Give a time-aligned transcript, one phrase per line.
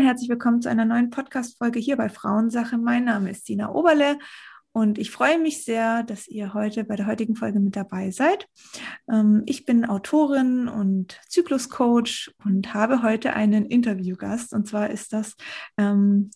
[0.00, 2.78] Und herzlich willkommen zu einer neuen Podcast-Folge hier bei Frauensache.
[2.78, 4.18] Mein Name ist Dina Oberle
[4.72, 8.48] und ich freue mich sehr, dass ihr heute bei der heutigen Folge mit dabei seid.
[9.12, 15.36] Ähm, ich bin Autorin und Zykluscoach und habe heute einen Interviewgast und zwar ist das
[15.76, 16.30] ähm,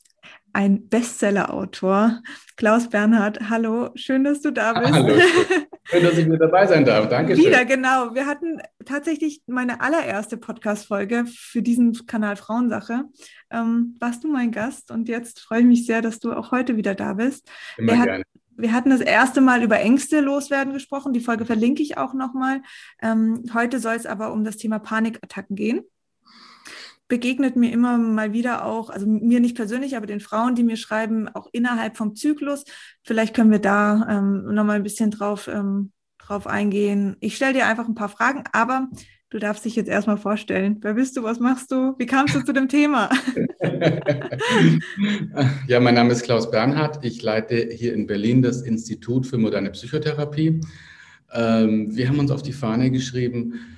[0.53, 2.21] ein Bestseller-Autor,
[2.57, 3.49] Klaus Bernhard.
[3.49, 4.93] Hallo, schön, dass du da bist.
[4.93, 5.19] Hallo,
[5.95, 7.09] schön, dass ich mit dabei sein darf.
[7.09, 7.37] Danke.
[7.37, 8.15] Wieder, genau.
[8.15, 13.05] Wir hatten tatsächlich meine allererste Podcast-Folge für diesen Kanal Frauensache.
[13.51, 16.77] Ähm, warst du mein Gast und jetzt freue ich mich sehr, dass du auch heute
[16.77, 17.49] wieder da bist.
[17.77, 18.25] Immer wir gerne.
[18.57, 21.13] wir hatten das erste Mal über Ängste loswerden gesprochen.
[21.13, 22.63] Die Folge verlinke ich auch nochmal.
[23.03, 25.85] Ähm, heute soll es aber um das Thema Panikattacken gehen
[27.09, 30.77] begegnet mir immer mal wieder auch, also mir nicht persönlich, aber den Frauen, die mir
[30.77, 32.65] schreiben, auch innerhalb vom Zyklus.
[33.03, 37.17] Vielleicht können wir da ähm, nochmal ein bisschen drauf, ähm, drauf eingehen.
[37.21, 38.89] Ich stelle dir einfach ein paar Fragen, aber
[39.29, 40.79] du darfst dich jetzt erstmal vorstellen.
[40.81, 41.23] Wer bist du?
[41.23, 41.95] Was machst du?
[41.99, 43.11] Wie kamst du zu dem Thema?
[45.69, 47.05] ja, mein Name ist Klaus Bernhard.
[47.05, 50.61] Ich leite hier in Berlin das Institut für moderne Psychotherapie.
[51.33, 53.74] Ähm, wir haben uns auf die Fahne geschrieben,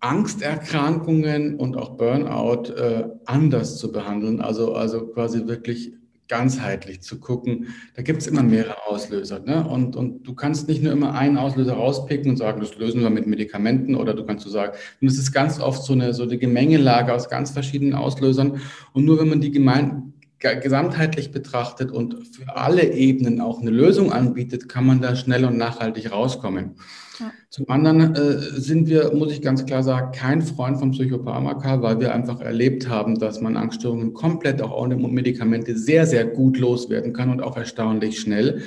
[0.00, 5.92] Angsterkrankungen und auch Burnout äh, anders zu behandeln, also, also quasi wirklich
[6.28, 7.68] ganzheitlich zu gucken.
[7.94, 9.40] Da gibt es immer mehrere Auslöser.
[9.40, 9.66] Ne?
[9.66, 13.10] Und, und du kannst nicht nur immer einen Auslöser rauspicken und sagen, das lösen wir
[13.10, 16.24] mit Medikamenten oder du kannst so sagen, und es ist ganz oft so eine, so
[16.24, 18.60] eine Gemengelage aus ganz verschiedenen Auslösern.
[18.92, 20.14] Und nur wenn man die gemein,
[20.54, 25.56] gesamtheitlich betrachtet und für alle Ebenen auch eine Lösung anbietet, kann man da schnell und
[25.56, 26.76] nachhaltig rauskommen.
[27.18, 27.32] Ja.
[27.50, 32.00] Zum anderen äh, sind wir, muss ich ganz klar sagen, kein Freund von Psychopharmaka, weil
[32.00, 37.12] wir einfach erlebt haben, dass man Angststörungen komplett auch ohne Medikamente sehr, sehr gut loswerden
[37.12, 38.62] kann und auch erstaunlich schnell.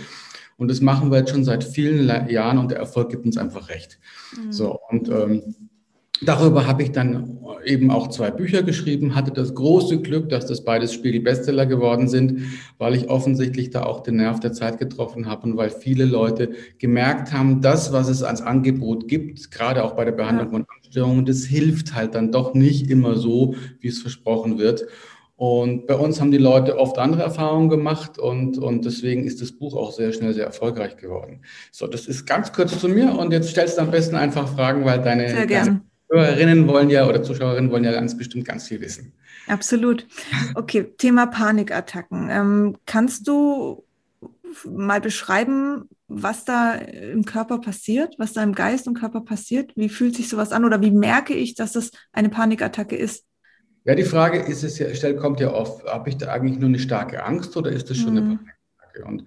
[0.58, 3.70] Und das machen wir jetzt schon seit vielen Jahren und der Erfolg gibt uns einfach
[3.70, 4.00] recht.
[4.36, 4.52] Mhm.
[4.52, 5.56] So, und ähm,
[6.22, 10.64] Darüber habe ich dann eben auch zwei Bücher geschrieben, hatte das große Glück, dass das
[10.64, 12.42] beides Spiegel-Bestseller geworden sind,
[12.78, 16.52] weil ich offensichtlich da auch den Nerv der Zeit getroffen habe und weil viele Leute
[16.78, 21.26] gemerkt haben, das, was es als Angebot gibt, gerade auch bei der Behandlung von Angststörungen,
[21.26, 24.86] das hilft halt dann doch nicht immer so, wie es versprochen wird.
[25.36, 29.54] Und bei uns haben die Leute oft andere Erfahrungen gemacht und, und deswegen ist das
[29.54, 31.44] Buch auch sehr schnell sehr erfolgreich geworden.
[31.72, 34.84] So, das ist ganz kurz zu mir und jetzt stellst du am besten einfach Fragen,
[34.84, 35.89] weil deine, sehr gern.
[36.10, 39.14] Hörerinnen wollen ja oder Zuschauerinnen wollen ja ganz bestimmt ganz viel wissen.
[39.48, 40.08] Absolut.
[40.56, 42.30] Okay, Thema Panikattacken.
[42.30, 43.86] Ähm, kannst du
[44.66, 49.72] mal beschreiben, was da im Körper passiert, was da im Geist und Körper passiert?
[49.76, 53.26] Wie fühlt sich sowas an oder wie merke ich, dass das eine Panikattacke ist?
[53.86, 56.70] Ja, die Frage ist es ja, stellt, kommt ja oft, habe ich da eigentlich nur
[56.70, 58.18] eine starke Angst oder ist das schon mhm.
[58.18, 59.06] eine Panikattacke?
[59.06, 59.24] Und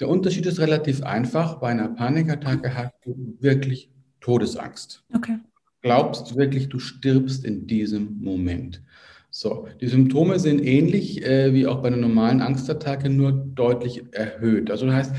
[0.00, 1.56] der Unterschied ist relativ einfach.
[1.60, 3.90] Bei einer Panikattacke hast du wirklich
[4.20, 5.04] Todesangst.
[5.14, 5.38] Okay
[5.82, 8.82] glaubst wirklich, du stirbst in diesem Moment.
[9.30, 14.70] So, die Symptome sind ähnlich äh, wie auch bei einer normalen Angstattacke, nur deutlich erhöht.
[14.70, 15.12] Also das heißt,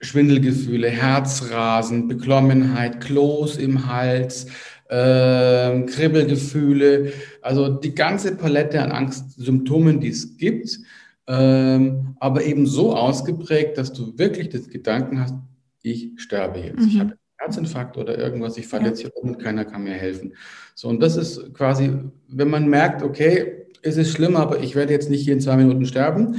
[0.00, 4.46] Schwindelgefühle, Herzrasen, Beklommenheit, Kloß im Hals,
[4.88, 10.78] äh, Kribbelgefühle, also die ganze Palette an Angstsymptomen, die es gibt,
[11.26, 15.34] äh, aber eben so ausgeprägt, dass du wirklich das Gedanken hast,
[15.82, 16.80] ich sterbe jetzt.
[16.80, 16.88] Mhm.
[16.88, 20.34] Ich habe Herzinfarkt oder irgendwas, ich falle jetzt hier um und keiner kann mir helfen.
[20.74, 21.92] So, und das ist quasi,
[22.28, 25.56] wenn man merkt, okay, es ist schlimm, aber ich werde jetzt nicht hier in zwei
[25.56, 26.36] Minuten sterben,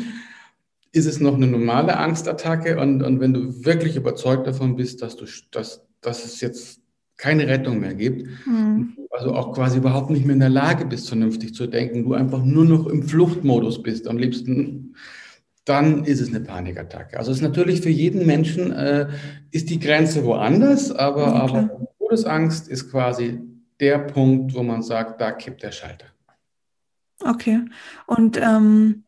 [0.92, 5.16] ist es noch eine normale Angstattacke und, und wenn du wirklich überzeugt davon bist, dass,
[5.16, 6.80] du, dass, dass es jetzt
[7.18, 8.98] keine Rettung mehr gibt, mhm.
[9.12, 12.44] also auch quasi überhaupt nicht mehr in der Lage bist, vernünftig zu denken, du einfach
[12.44, 14.96] nur noch im Fluchtmodus bist, am liebsten
[15.66, 17.18] dann ist es eine Panikattacke.
[17.18, 19.10] Also es ist natürlich für jeden Menschen äh,
[19.52, 23.42] ist die Grenze woanders, aber, ja, aber Todesangst ist quasi
[23.80, 26.06] der Punkt, wo man sagt, da kippt der Schalter.
[27.20, 27.66] Okay.
[28.06, 29.06] Und ähm,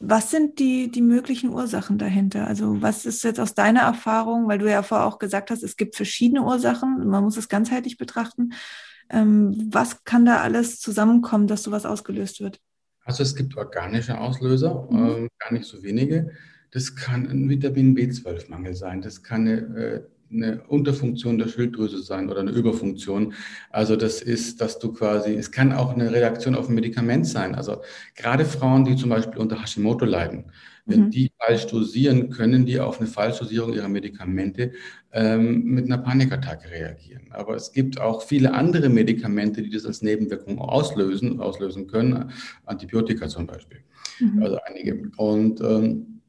[0.00, 2.46] was sind die, die möglichen Ursachen dahinter?
[2.46, 5.76] Also was ist jetzt aus deiner Erfahrung, weil du ja vorher auch gesagt hast, es
[5.76, 8.54] gibt verschiedene Ursachen, man muss es ganzheitlich betrachten.
[9.10, 12.60] Ähm, was kann da alles zusammenkommen, dass sowas ausgelöst wird?
[13.08, 14.98] Also es gibt organische Auslöser, mhm.
[14.98, 16.30] äh, gar nicht so wenige.
[16.72, 20.00] Das kann ein Vitamin B12-Mangel sein, das kann eine, äh,
[20.30, 23.32] eine, Unterfunktion der Schilddrüse sein oder eine Überfunktion.
[23.70, 27.54] Also das ist, dass du quasi, es kann auch eine Reaktion auf ein Medikament sein.
[27.54, 27.80] Also
[28.14, 30.52] gerade Frauen, die zum Beispiel unter Hashimoto leiden,
[30.88, 31.10] wenn mhm.
[31.10, 34.72] die falsch dosieren, können die auf eine Falschdosierung ihrer Medikamente
[35.12, 37.28] ähm, mit einer Panikattacke reagieren.
[37.30, 42.32] Aber es gibt auch viele andere Medikamente, die das als Nebenwirkung auslösen, auslösen können.
[42.64, 43.80] Antibiotika zum Beispiel.
[44.18, 44.42] Mhm.
[44.42, 45.10] Also einige.
[45.16, 46.20] Und ähm,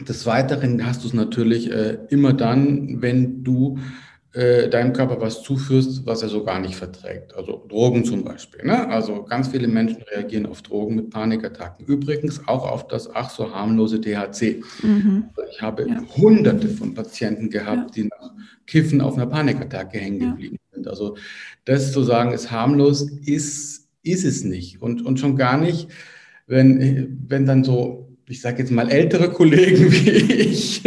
[0.00, 3.78] des Weiteren hast du es natürlich äh, immer dann, wenn du
[4.32, 7.34] äh, deinem Körper was zuführst, was er so gar nicht verträgt.
[7.34, 8.64] Also Drogen zum Beispiel.
[8.64, 8.88] Ne?
[8.88, 11.84] Also ganz viele Menschen reagieren auf Drogen mit Panikattacken.
[11.86, 14.62] Übrigens auch auf das ach so harmlose THC.
[14.82, 15.30] Mhm.
[15.36, 16.00] Also ich habe ja.
[16.16, 18.02] hunderte von Patienten gehabt, ja.
[18.02, 18.30] die nach
[18.66, 20.76] Kiffen auf einer Panikattacke hängen geblieben ja.
[20.76, 20.86] sind.
[20.86, 21.16] Also
[21.64, 24.80] das zu sagen, ist harmlos, ist, ist es nicht.
[24.80, 25.88] Und, und schon gar nicht,
[26.46, 30.82] wenn, wenn dann so ich sage jetzt mal ältere Kollegen wie ich,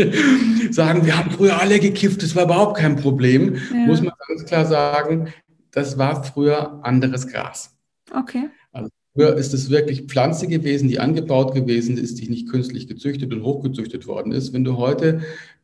[0.72, 3.86] sagen, wir haben früher alle gekifft, das war überhaupt kein Problem, ja.
[3.86, 5.28] muss man ganz klar sagen,
[5.72, 7.76] das war früher anderes Gras.
[8.16, 8.50] Okay.
[8.72, 13.34] Also früher ist es wirklich Pflanze gewesen, die angebaut gewesen ist, die nicht künstlich gezüchtet
[13.34, 14.54] und hochgezüchtet worden ist.
[14.54, 15.22] Wenn du heute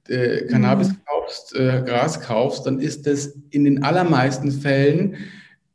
[0.10, 0.98] äh, Cannabis mhm.
[1.06, 5.16] kaufst, äh, Gras kaufst, dann ist das in den allermeisten Fällen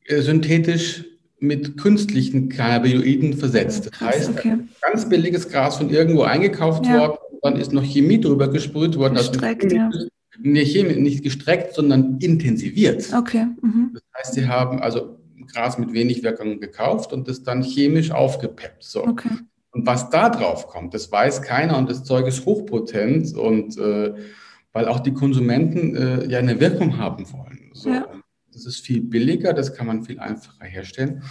[0.07, 1.05] äh, synthetisch
[1.47, 3.91] mit künstlichen Cannabinoiden versetzt.
[3.93, 4.59] Das heißt, okay.
[4.81, 7.01] ganz billiges Gras von irgendwo eingekauft ja.
[7.01, 9.17] worden, dann ist noch Chemie drüber gesprüht worden.
[9.17, 10.09] Also gestreckt, also
[10.43, 10.65] ja.
[10.65, 13.13] Chemie, nicht gestreckt, sondern intensiviert.
[13.15, 13.47] Okay.
[13.63, 13.91] Mhm.
[13.95, 15.19] Das heißt, sie haben also
[15.53, 18.83] Gras mit wenig Wirkung gekauft und das dann chemisch aufgepeppt.
[18.83, 19.07] So.
[19.07, 19.31] Okay.
[19.73, 24.15] Und was da drauf kommt, das weiß keiner und das Zeug ist hochpotent und äh,
[24.73, 27.71] weil auch die Konsumenten äh, ja eine Wirkung haben wollen.
[27.73, 27.91] So.
[27.91, 28.07] Ja.
[28.55, 31.23] Das ist viel billiger, das kann man viel einfacher herstellen.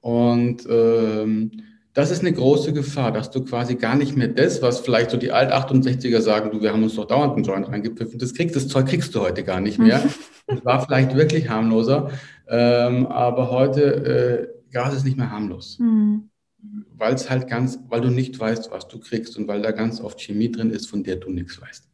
[0.00, 1.50] Und ähm,
[1.92, 5.16] das ist eine große Gefahr, dass du quasi gar nicht mehr das, was vielleicht so
[5.16, 8.68] die Alt-68er sagen, du, wir haben uns doch dauernd einen Joint reingepfiffen, das kriegst, das
[8.68, 10.02] Zeug kriegst du heute gar nicht mehr.
[10.46, 12.10] Das war vielleicht wirklich harmloser,
[12.48, 15.78] ähm, aber heute, äh, Gas ist nicht mehr harmlos.
[15.78, 16.30] Mhm.
[16.96, 20.00] Weil es halt ganz, weil du nicht weißt, was du kriegst und weil da ganz
[20.00, 21.89] oft Chemie drin ist, von der du nichts weißt.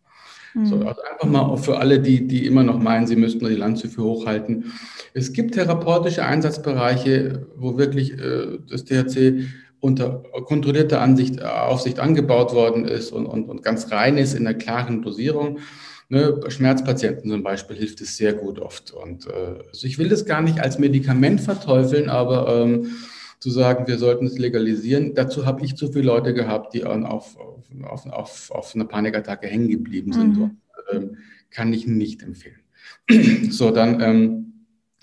[0.65, 0.87] So, hm.
[0.87, 4.03] also einfach mal für alle, die, die immer noch meinen, sie müssten die Lanze für
[4.03, 4.73] hochhalten.
[5.13, 9.49] Es gibt therapeutische Einsatzbereiche, wo wirklich äh, das THC
[9.81, 14.57] unter kontrollierter Ansicht, Aufsicht angebaut worden ist und, und, und ganz rein ist in einer
[14.57, 15.59] klaren Dosierung.
[16.09, 18.93] Ne, Schmerzpatienten zum Beispiel hilft es sehr gut oft.
[18.93, 22.93] Und äh, also ich will das gar nicht als Medikament verteufeln, aber ähm,
[23.39, 25.15] zu sagen, wir sollten es legalisieren.
[25.15, 29.69] Dazu habe ich zu viele Leute gehabt, die auf, auf, auf, auf einer Panikattacke hängen
[29.69, 30.39] geblieben sind.
[30.39, 30.57] Mhm.
[30.93, 31.17] Ähm,
[31.51, 32.61] kann ich nicht empfehlen.
[33.51, 34.53] so, dann ähm,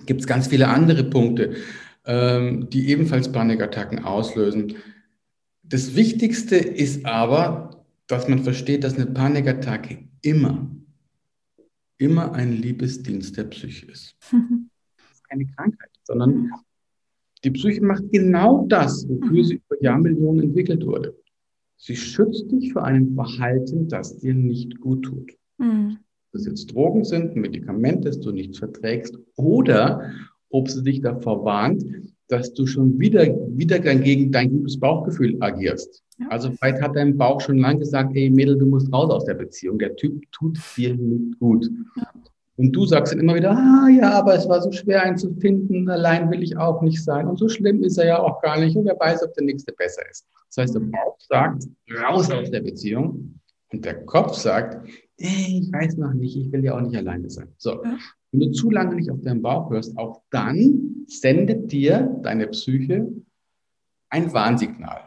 [0.06, 1.56] gibt es ganz viele andere Punkte,
[2.06, 4.76] ähm, die ebenfalls Panikattacken auslösen.
[5.64, 10.70] Das Wichtigste ist aber, dass man versteht, dass eine Panikattacke immer,
[11.98, 14.16] immer ein Liebesdienst der Psyche ist.
[14.96, 16.52] Das ist keine Krankheit, sondern
[17.44, 19.44] die Psyche macht genau das, wofür mhm.
[19.44, 21.16] sie über Jahrmillionen entwickelt wurde.
[21.78, 25.31] Sie schützt dich vor einem Verhalten, das dir nicht gut tut.
[25.57, 25.98] Mhm.
[26.31, 30.12] Ob es jetzt Drogen sind, ein Medikament, das du nicht verträgst, oder
[30.50, 31.84] ob sie dich davor warnt,
[32.28, 33.24] dass du schon wieder,
[33.57, 36.04] wieder gegen dein gutes Bauchgefühl agierst.
[36.19, 36.28] Ja.
[36.30, 39.34] Also vielleicht hat dein Bauch schon lange gesagt, ey Mädel, du musst raus aus der
[39.34, 39.78] Beziehung.
[39.80, 41.69] Der Typ tut dir nicht gut.
[41.98, 42.12] Ja.
[42.63, 45.33] Und du sagst dann immer wieder, ah ja, aber es war so schwer, einen zu
[45.33, 47.27] finden, allein will ich auch nicht sein.
[47.27, 48.77] Und so schlimm ist er ja auch gar nicht.
[48.77, 50.25] Und wer weiß, ob der nächste besser ist.
[50.48, 50.80] Das heißt, der.
[50.80, 51.68] Bauch sagt,
[52.01, 53.38] raus aus der Beziehung.
[53.74, 54.88] Und der Kopf sagt,
[55.18, 57.50] ich weiß noch nicht, ich will ja auch nicht alleine sein.
[57.58, 57.84] So.
[58.32, 63.12] Wenn du zu lange nicht auf deinen Bauch hörst, auch dann sendet dir deine Psyche
[64.10, 65.01] ein Warnsignal.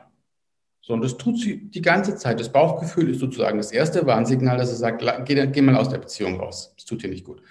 [0.86, 2.38] So, und das tut sie die ganze Zeit.
[2.38, 5.98] Das Bauchgefühl ist sozusagen das erste Warnsignal, dass er sagt, geh, geh mal aus der
[5.98, 6.72] Beziehung raus.
[6.76, 7.42] Das tut dir nicht gut.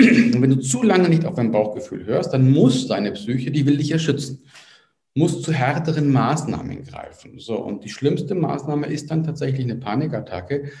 [0.00, 3.66] Und wenn du zu lange nicht auf dein Bauchgefühl hörst, dann muss deine Psyche, die
[3.66, 4.42] will dich ja schützen,
[5.14, 7.38] muss zu härteren Maßnahmen greifen.
[7.38, 10.72] So, und die schlimmste Maßnahme ist dann tatsächlich eine Panikattacke.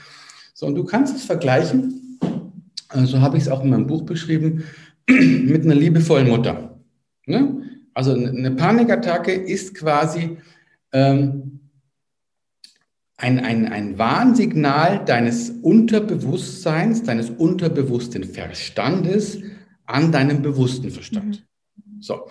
[0.54, 4.02] So, und du kannst es vergleichen, so also habe ich es auch in meinem Buch
[4.02, 4.64] beschrieben,
[5.08, 6.80] mit einer liebevollen Mutter.
[7.26, 7.62] Ne?
[7.94, 10.38] Also eine Panikattacke ist quasi
[10.92, 11.60] ähm,
[13.22, 19.38] ein, ein, ein Warnsignal deines Unterbewusstseins, deines unterbewussten Verstandes
[19.86, 21.46] an deinem bewussten Verstand.
[21.76, 22.02] Mhm.
[22.02, 22.26] So.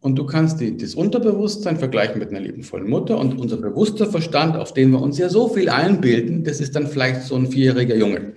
[0.00, 4.56] Und du kannst die, das Unterbewusstsein vergleichen mit einer liebenvollen Mutter und unser bewusster Verstand,
[4.56, 7.96] auf den wir uns ja so viel einbilden, das ist dann vielleicht so ein vierjähriger
[7.96, 8.32] Junge.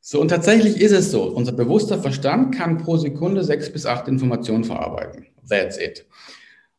[0.00, 1.22] So, und tatsächlich ist es so.
[1.22, 5.26] Unser bewusster Verstand kann pro Sekunde sechs bis acht Informationen verarbeiten.
[5.48, 6.04] That's it.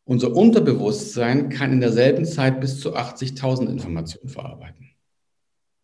[0.08, 4.88] Unser Unterbewusstsein kann in derselben Zeit bis zu 80.000 Informationen verarbeiten.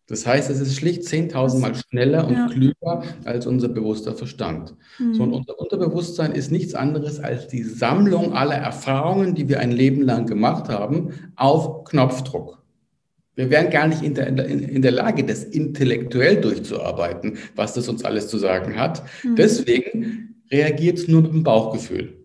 [0.06, 2.48] Das heißt, es ist schlicht 10.000 Mal schneller und ja.
[2.48, 4.74] klüger als unser bewusster Verstand.
[4.98, 5.14] Mhm.
[5.14, 9.72] So, und unser Unterbewusstsein ist nichts anderes als die Sammlung aller Erfahrungen, die wir ein
[9.72, 12.62] Leben lang gemacht haben, auf Knopfdruck.
[13.34, 17.88] Wir wären gar nicht in der, in, in der Lage, das intellektuell durchzuarbeiten, was das
[17.90, 19.02] uns alles zu sagen hat.
[19.22, 19.36] Mhm.
[19.36, 22.23] Deswegen reagiert es nur mit dem Bauchgefühl.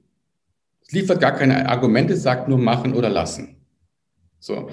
[0.92, 3.58] Liefert gar keine Argumente, sagt nur machen oder lassen.
[4.40, 4.70] So.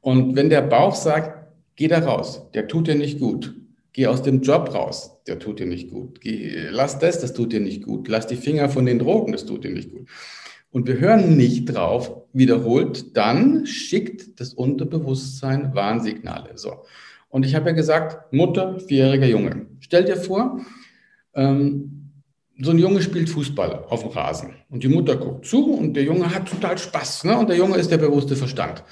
[0.00, 3.54] Und wenn der Bauch sagt, geh da raus, der tut dir nicht gut,
[3.94, 6.20] Geh aus dem Job raus, der tut dir nicht gut.
[6.20, 8.08] Geh, lass das, das tut dir nicht gut.
[8.08, 10.08] Lass die Finger von den Drogen, das tut dir nicht gut.
[10.72, 16.58] Und wir hören nicht drauf, wiederholt, dann schickt das Unterbewusstsein Warnsignale.
[16.58, 16.82] So.
[17.28, 19.66] Und ich habe ja gesagt, Mutter, vierjähriger Junge.
[19.78, 20.58] Stell dir vor,
[21.34, 22.03] ähm,
[22.60, 26.04] so ein Junge spielt Fußball auf dem Rasen und die Mutter guckt zu und der
[26.04, 27.24] Junge hat total Spaß.
[27.24, 27.36] Ne?
[27.36, 28.84] Und der Junge ist der bewusste Verstand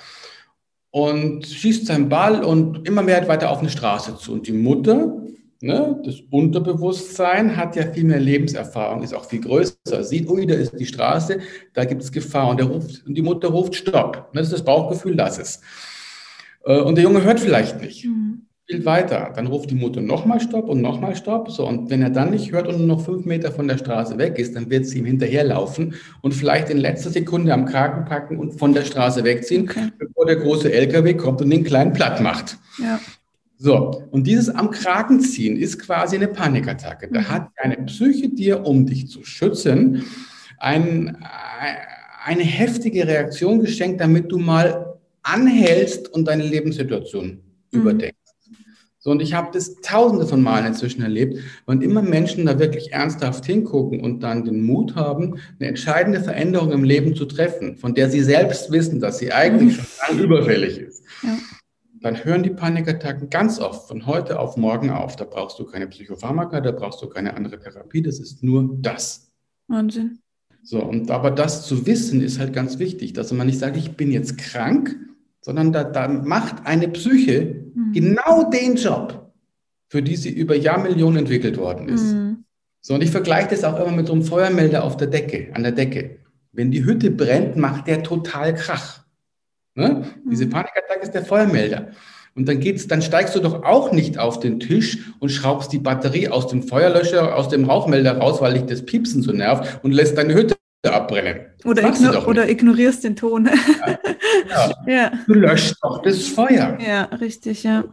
[0.91, 4.33] und schießt seinen Ball und immer mehr weiter auf eine Straße zu.
[4.33, 5.23] Und die Mutter
[5.65, 6.03] Ne?
[6.05, 10.73] Das Unterbewusstsein hat ja viel mehr Lebenserfahrung, ist auch viel größer, sieht, ui, da ist
[10.77, 11.39] die Straße,
[11.73, 14.31] da gibt es Gefahr und, der ruft, und die Mutter ruft Stopp.
[14.33, 14.41] Ne?
[14.41, 15.61] Das ist das Bauchgefühl, lass es.
[16.65, 18.49] Äh, und der Junge hört vielleicht nicht, mhm.
[18.73, 19.33] Spielt weiter.
[19.37, 21.51] Dann ruft die Mutter nochmal Stopp und nochmal Stopp.
[21.51, 24.17] So, und wenn er dann nicht hört und nur noch fünf Meter von der Straße
[24.17, 28.39] weg ist, dann wird sie ihm hinterherlaufen und vielleicht in letzter Sekunde am Kragen packen
[28.39, 29.89] und von der Straße wegziehen, okay.
[29.99, 32.57] bevor der große LKW kommt und den kleinen platt macht.
[32.79, 32.99] Ja.
[33.59, 37.11] So, und dieses am Kragen ziehen ist quasi eine Panikattacke.
[37.13, 37.29] Da mhm.
[37.29, 40.07] hat deine Psyche dir, um dich zu schützen,
[40.59, 41.19] ein,
[42.25, 47.81] eine heftige Reaktion geschenkt, damit du mal anhältst und deine Lebenssituation mhm.
[47.81, 48.22] überdenkst.
[49.05, 52.93] So, und ich habe das tausende von Malen inzwischen erlebt, und immer Menschen da wirklich
[52.93, 57.95] ernsthaft hingucken und dann den Mut haben, eine entscheidende Veränderung im Leben zu treffen, von
[57.95, 59.87] der sie selbst wissen, dass sie eigentlich mhm.
[60.07, 61.03] schon überfällig ist.
[61.23, 61.37] Ja
[62.03, 65.17] dann hören die Panikattacken ganz oft von heute auf morgen auf.
[65.17, 69.31] Da brauchst du keine Psychopharmaka, da brauchst du keine andere Therapie, das ist nur das.
[69.69, 70.19] Wahnsinn.
[70.65, 73.97] So, und aber das zu wissen ist halt ganz wichtig, dass man nicht sagt, ich
[73.97, 74.97] bin jetzt krank,
[75.43, 77.93] sondern da, da macht eine Psyche mhm.
[77.93, 79.33] genau den Job,
[79.89, 82.15] für die sie über Jahrmillionen entwickelt worden ist.
[82.15, 82.45] Mhm.
[82.81, 85.63] So, und ich vergleiche das auch immer mit so einem Feuermelder auf der Decke, an
[85.63, 86.19] der Decke.
[86.53, 89.05] Wenn die Hütte brennt, macht der total Krach.
[89.75, 90.05] Ne?
[90.31, 90.51] Diese mhm.
[90.51, 91.89] Panikattacke ist der Feuermelder.
[92.35, 95.79] Und dann geht's, dann steigst du doch auch nicht auf den Tisch und schraubst die
[95.79, 99.93] Batterie aus dem Feuerlöscher, aus dem Rauchmelder raus, weil dich das Piepsen so nervt und
[99.93, 100.57] lässt deine Hütte
[100.91, 101.47] abbrennen.
[101.65, 103.47] Oder, igno oder ignorierst den Ton.
[103.47, 103.99] Ja.
[104.49, 104.73] Ja.
[104.87, 105.13] ja.
[105.27, 106.79] Du löscht doch das Feuer.
[106.81, 107.85] Ja, richtig, ja.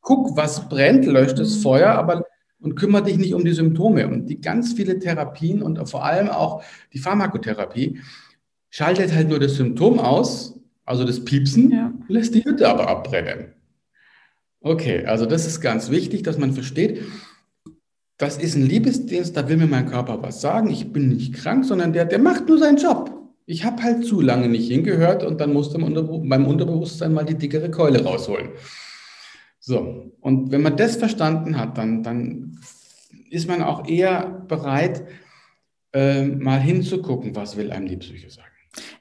[0.00, 1.62] Guck, was brennt, löscht das mhm.
[1.62, 2.24] Feuer, aber
[2.58, 4.08] und kümmere dich nicht um die Symptome.
[4.08, 8.00] Und die ganz viele Therapien und vor allem auch die Pharmakotherapie
[8.70, 10.56] schaltet halt nur das Symptom aus
[10.86, 13.52] also das Piepsen lässt die Hütte aber abbrennen.
[14.60, 17.02] Okay, also das ist ganz wichtig, dass man versteht,
[18.18, 20.70] das ist ein Liebesdienst, da will mir mein Körper was sagen.
[20.70, 23.12] Ich bin nicht krank, sondern der, der macht nur seinen Job.
[23.44, 27.70] Ich habe halt zu lange nicht hingehört und dann musste beim Unterbewusstsein mal die dickere
[27.70, 28.50] Keule rausholen.
[29.60, 32.58] So, und wenn man das verstanden hat, dann, dann
[33.30, 35.04] ist man auch eher bereit,
[35.92, 38.48] äh, mal hinzugucken, was will einem die Psyche sagen.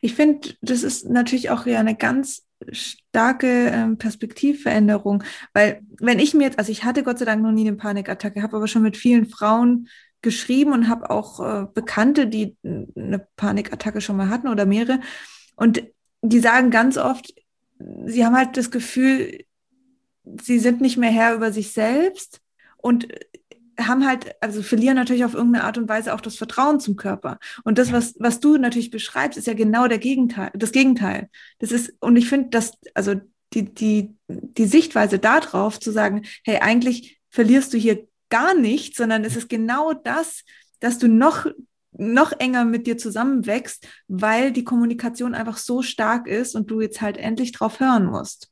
[0.01, 6.33] Ich finde, das ist natürlich auch ja eine ganz starke ähm, Perspektivveränderung, weil wenn ich
[6.33, 8.81] mir jetzt, also ich hatte Gott sei Dank noch nie eine Panikattacke, habe aber schon
[8.81, 9.87] mit vielen Frauen
[10.21, 14.99] geschrieben und habe auch äh, Bekannte, die eine Panikattacke schon mal hatten oder mehrere.
[15.55, 15.83] Und
[16.21, 17.33] die sagen ganz oft,
[18.05, 19.43] sie haben halt das Gefühl,
[20.41, 22.41] sie sind nicht mehr Herr über sich selbst
[22.77, 23.07] und
[23.79, 27.39] haben halt, also verlieren natürlich auf irgendeine Art und Weise auch das Vertrauen zum Körper.
[27.63, 31.29] Und das, was, was du natürlich beschreibst, ist ja genau der Gegenteil, das Gegenteil.
[31.59, 33.15] Das ist, und ich finde, dass, also
[33.53, 39.23] die, die, die Sichtweise darauf zu sagen, hey, eigentlich verlierst du hier gar nichts, sondern
[39.23, 40.43] es ist genau das,
[40.79, 41.45] dass du noch
[41.97, 47.01] noch enger mit dir zusammenwächst, weil die Kommunikation einfach so stark ist und du jetzt
[47.01, 48.51] halt endlich drauf hören musst.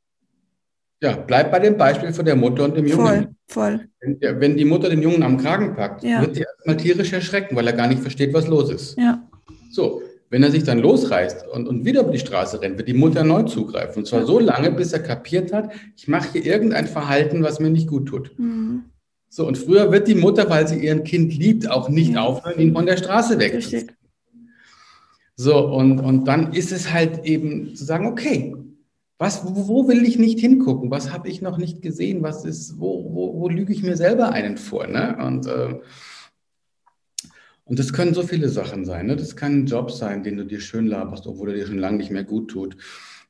[1.04, 3.06] Ja, bleib bei dem Beispiel von der Mutter und dem Jungen.
[3.06, 3.88] Voll, voll.
[4.00, 6.22] Wenn, wenn die Mutter den Jungen am Kragen packt, ja.
[6.22, 8.96] wird sie erstmal tierisch erschrecken, weil er gar nicht versteht, was los ist.
[8.96, 9.22] Ja.
[9.70, 12.94] So, wenn er sich dann losreißt und, und wieder über die Straße rennt, wird die
[12.94, 13.98] Mutter erneut zugreifen.
[13.98, 17.68] Und zwar so lange, bis er kapiert hat, ich mache hier irgendein Verhalten, was mir
[17.68, 18.30] nicht gut tut.
[18.38, 18.84] Mhm.
[19.28, 22.22] So, und früher wird die Mutter, weil sie ihren Kind liebt, auch nicht ja.
[22.22, 23.92] aufhören, ihn von der Straße wegzuziehen.
[25.36, 28.56] So, und, und dann ist es halt eben zu sagen, okay,
[29.24, 30.90] was, wo, will ich nicht hingucken?
[30.90, 32.22] Was habe ich noch nicht gesehen?
[32.22, 34.86] Was ist, wo, wo, wo lüge ich mir selber einen vor?
[34.86, 35.16] Ne?
[35.16, 35.80] Und, äh,
[37.64, 39.06] und das können so viele Sachen sein.
[39.06, 39.16] Ne?
[39.16, 41.96] Das kann ein Job sein, den du dir schön laberst, obwohl er dir schon lange
[41.96, 42.76] nicht mehr gut tut.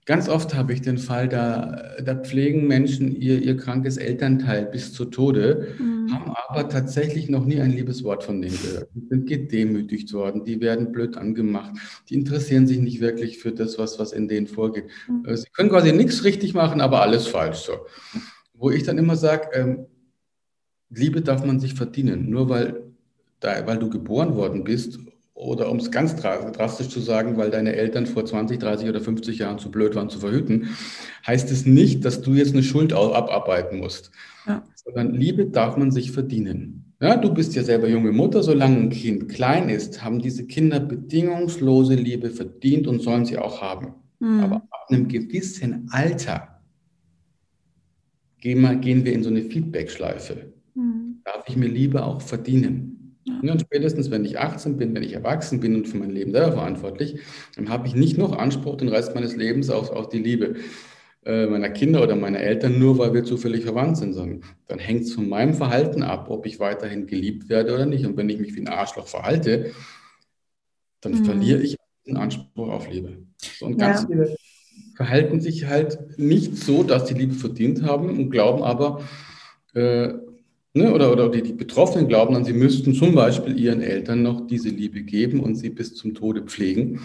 [0.06, 4.92] Ganz oft habe ich den Fall, da, da pflegen Menschen ihr, ihr krankes Elternteil bis
[4.92, 6.12] zu Tode, mhm.
[6.12, 8.90] haben aber tatsächlich noch nie ein liebes Wort von denen gehört.
[8.94, 11.72] Die sind gedemütigt worden, die werden blöd angemacht,
[12.10, 14.84] die interessieren sich nicht wirklich für das, was, was in denen vorgeht.
[15.08, 15.24] Mhm.
[15.24, 17.60] Äh, sie können quasi nichts richtig machen, aber alles falsch.
[17.60, 17.72] So.
[18.52, 19.86] Wo ich dann immer sage, ähm,
[20.90, 22.82] Liebe darf man sich verdienen, nur weil,
[23.40, 24.98] da, weil du geboren worden bist
[25.34, 29.38] oder um es ganz drastisch zu sagen, weil deine Eltern vor 20, 30 oder 50
[29.38, 30.68] Jahren zu blöd waren zu verhüten,
[31.26, 34.12] heißt es nicht, dass du jetzt eine Schuld abarbeiten musst.
[34.46, 34.62] Ja.
[34.76, 36.94] Sondern Liebe darf man sich verdienen.
[37.00, 40.78] Ja, du bist ja selber junge Mutter, solange ein Kind klein ist, haben diese Kinder
[40.78, 43.94] bedingungslose Liebe verdient und sollen sie auch haben.
[44.20, 44.40] Mhm.
[44.40, 46.60] Aber ab einem gewissen Alter
[48.38, 50.52] gehen wir in so eine Feedback-Schleife.
[50.74, 51.20] Mhm.
[51.24, 53.03] Darf ich mir Liebe auch verdienen?
[53.24, 53.52] Ja.
[53.52, 56.52] Und spätestens, wenn ich 18 bin, wenn ich erwachsen bin und für mein Leben selber
[56.52, 57.20] verantwortlich,
[57.56, 60.56] dann habe ich nicht noch Anspruch den Rest meines Lebens auf, auf die Liebe
[61.24, 65.04] äh, meiner Kinder oder meiner Eltern, nur weil wir zufällig verwandt sind, sondern dann hängt
[65.04, 68.04] es von meinem Verhalten ab, ob ich weiterhin geliebt werde oder nicht.
[68.04, 69.72] Und wenn ich mich wie ein Arschloch verhalte,
[71.00, 71.24] dann mhm.
[71.24, 71.76] verliere ich
[72.06, 73.16] den Anspruch auf Liebe.
[73.40, 74.08] So, und ganz ja.
[74.08, 74.36] viele
[74.96, 79.02] verhalten sich halt nicht so, dass sie Liebe verdient haben und glauben aber,
[79.74, 80.12] äh,
[80.76, 84.44] Ne, oder, oder die, die Betroffenen glauben dann, sie müssten zum Beispiel ihren Eltern noch
[84.48, 87.00] diese Liebe geben und sie bis zum Tode pflegen,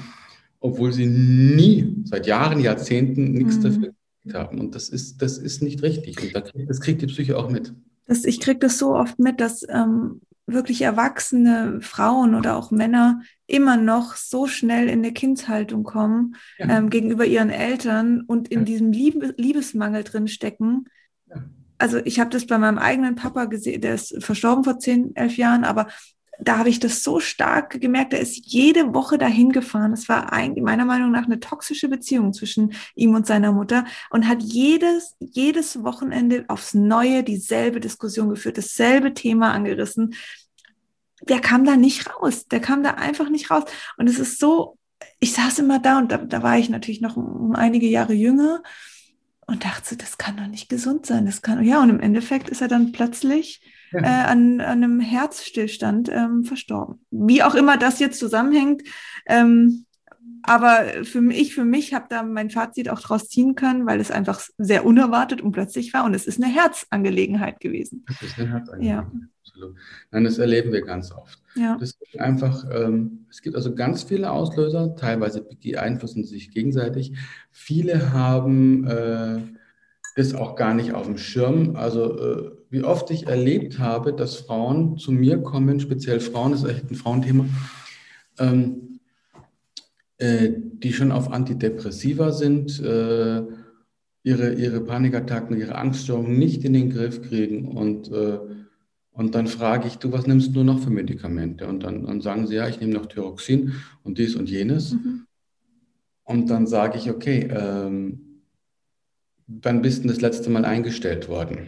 [0.59, 3.61] obwohl sie nie, seit Jahren, Jahrzehnten nichts mhm.
[3.61, 3.93] dafür
[4.33, 4.59] haben.
[4.59, 6.17] Und das ist, das ist nicht richtig.
[6.19, 7.71] Und das kriegt die Psyche auch mit.
[8.07, 13.21] Das, ich kriege das so oft mit, dass ähm, wirklich erwachsene Frauen oder auch Männer
[13.45, 16.75] immer noch so schnell in eine Kindshaltung kommen ja.
[16.79, 18.65] ähm, gegenüber ihren Eltern und in ja.
[18.65, 20.85] diesem Liebe, Liebesmangel drin stecken.
[21.29, 21.43] Ja
[21.79, 25.37] also ich habe das bei meinem eigenen Papa gesehen, der ist verstorben vor zehn, elf
[25.37, 25.87] Jahren, aber
[26.41, 29.91] da habe ich das so stark gemerkt, er ist jede Woche dahin gefahren.
[29.91, 34.27] Es war eigentlich meiner Meinung nach eine toxische Beziehung zwischen ihm und seiner Mutter und
[34.27, 40.15] hat jedes, jedes Wochenende aufs Neue dieselbe Diskussion geführt, dasselbe Thema angerissen.
[41.27, 42.47] Der kam da nicht raus.
[42.47, 43.63] Der kam da einfach nicht raus.
[43.97, 44.77] Und es ist so,
[45.19, 47.17] ich saß immer da und da, da war ich natürlich noch
[47.53, 48.63] einige Jahre jünger
[49.49, 51.25] und dachte, das kann doch nicht gesund sein.
[51.25, 54.01] Das kann, ja, und im Endeffekt ist er dann plötzlich ja.
[54.01, 57.05] äh, an, an, einem Herzstillstand ähm, verstorben.
[57.11, 58.83] Wie auch immer das jetzt zusammenhängt.
[59.25, 59.85] Ähm,
[60.43, 64.11] aber für mich, für mich habe da mein Fazit auch draus ziehen können, weil es
[64.11, 66.05] einfach sehr unerwartet und plötzlich war.
[66.05, 68.05] Und es ist eine Herzangelegenheit gewesen.
[68.07, 69.05] Das ist eine Herzangelegenheit.
[69.13, 69.29] Ja.
[69.41, 69.75] Absolut.
[70.11, 71.41] Nein, das erleben wir ganz oft.
[71.55, 71.77] Ja.
[71.79, 77.13] Das gibt einfach, ähm, es gibt also ganz viele Auslöser, teilweise beeinflussen sich gegenseitig.
[77.51, 79.39] Viele haben äh,
[80.15, 81.75] das auch gar nicht auf dem Schirm.
[81.75, 86.63] Also äh, wie oft ich erlebt habe, dass Frauen zu mir kommen, speziell Frauen, das
[86.63, 87.45] ist echt ein Frauenthema,
[88.37, 88.88] ähm,
[90.19, 93.41] äh, die schon auf Antidepressiva sind, äh,
[94.23, 98.39] ihre, ihre Panikattacken, ihre Angststörungen nicht in den Griff kriegen und äh,
[99.19, 101.67] und dann frage ich, du, was nimmst du noch für Medikamente?
[101.67, 104.93] Und dann, dann sagen sie, ja, ich nehme noch Thyroxin und dies und jenes.
[104.93, 105.25] Mhm.
[106.23, 108.43] Und dann sage ich, okay, ähm,
[109.45, 111.67] wann bist du das letzte Mal eingestellt worden?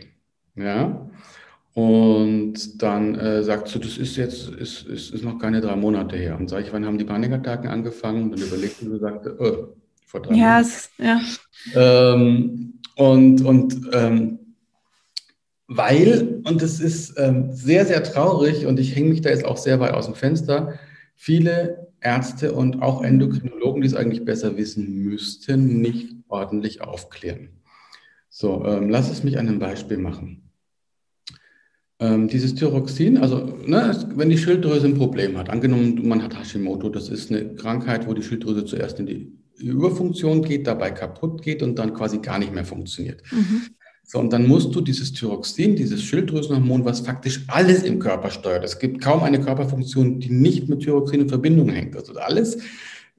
[0.56, 1.10] Ja.
[1.74, 6.18] Und dann äh, sagst du, das ist jetzt ist, ist, ist noch keine drei Monate
[6.18, 6.38] her.
[6.38, 8.24] Und sage ich, wann haben die Panikattacken angefangen?
[8.24, 11.24] Und dann überlegst du und sagst, oh, vor drei ja, Monaten.
[11.74, 12.14] Ja.
[12.14, 14.40] Ähm, und und ähm,
[15.74, 19.56] weil, und es ist ähm, sehr, sehr traurig und ich hänge mich da jetzt auch
[19.56, 20.78] sehr weit aus dem Fenster,
[21.16, 27.50] viele Ärzte und auch Endokrinologen, die es eigentlich besser wissen müssten, nicht ordentlich aufklären.
[28.28, 30.51] So, ähm, lass es mich an einem Beispiel machen.
[32.02, 36.90] Ähm, dieses Thyroxin, also ne, wenn die Schilddrüse ein Problem hat, angenommen man hat Hashimoto,
[36.90, 41.62] das ist eine Krankheit, wo die Schilddrüse zuerst in die Überfunktion geht, dabei kaputt geht
[41.62, 43.22] und dann quasi gar nicht mehr funktioniert.
[43.32, 43.68] Mhm.
[44.04, 48.64] So, und dann musst du dieses Thyroxin, dieses Schilddrüsenhormon, was faktisch alles im Körper steuert.
[48.64, 51.96] Es gibt kaum eine Körperfunktion, die nicht mit Thyroxin in Verbindung hängt.
[51.96, 52.58] Also alles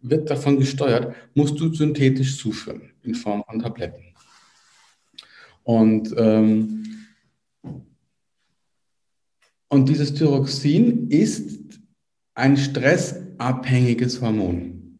[0.00, 4.02] wird davon gesteuert, musst du synthetisch zuführen in Form von Tabletten.
[5.62, 6.82] Und, ähm,
[9.72, 11.80] und dieses Thyroxin ist
[12.34, 14.98] ein stressabhängiges Hormon.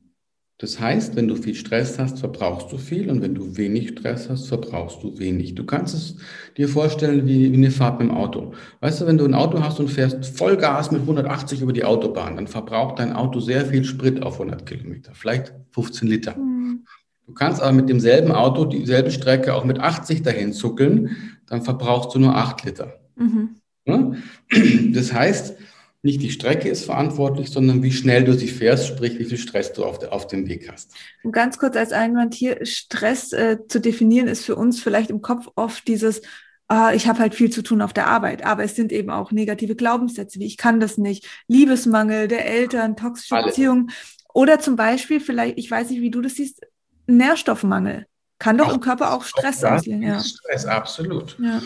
[0.57, 4.31] Das heißt, wenn du viel Stress hast, verbrauchst du viel und wenn du wenig Stress
[4.31, 5.55] hast, verbrauchst du wenig.
[5.57, 6.17] Du kannst es
[6.57, 8.55] dir vorstellen wie, wie eine Fahrt mit dem Auto.
[8.81, 12.37] Weißt du, wenn du ein Auto hast und fährst Vollgas mit 180 über die Autobahn,
[12.37, 16.35] dann verbraucht dein Auto sehr viel Sprit auf 100 Kilometer, vielleicht 15 Liter.
[16.39, 16.87] Mhm.
[17.27, 21.11] Du kannst aber mit demselben Auto dieselbe Strecke auch mit 80 dahin zuckeln,
[21.47, 22.95] dann verbrauchst du nur 8 Liter.
[23.17, 23.57] Mhm.
[23.87, 24.13] Ja?
[24.93, 25.57] Das heißt,
[26.03, 29.73] nicht die Strecke ist verantwortlich, sondern wie schnell du sie fährst, sprich wie viel Stress
[29.73, 30.93] du auf, der, auf dem Weg hast.
[31.23, 35.23] Und ganz kurz als Einwand hier, Stress äh, zu definieren ist für uns vielleicht im
[35.23, 36.21] Kopf oft dieses,
[36.67, 39.31] ah, ich habe halt viel zu tun auf der Arbeit, aber es sind eben auch
[39.31, 43.55] negative Glaubenssätze, wie ich kann das nicht, Liebesmangel der Eltern, toxische Alles.
[43.55, 43.91] Beziehungen
[44.35, 46.63] oder zum Beispiel vielleicht, ich weiß nicht, wie du das siehst,
[47.07, 48.07] Nährstoffmangel.
[48.39, 50.03] Kann doch auch, im Körper auch Stress auslösen.
[50.03, 50.19] Ja.
[50.19, 51.39] Stress, absolut.
[51.39, 51.63] Ja.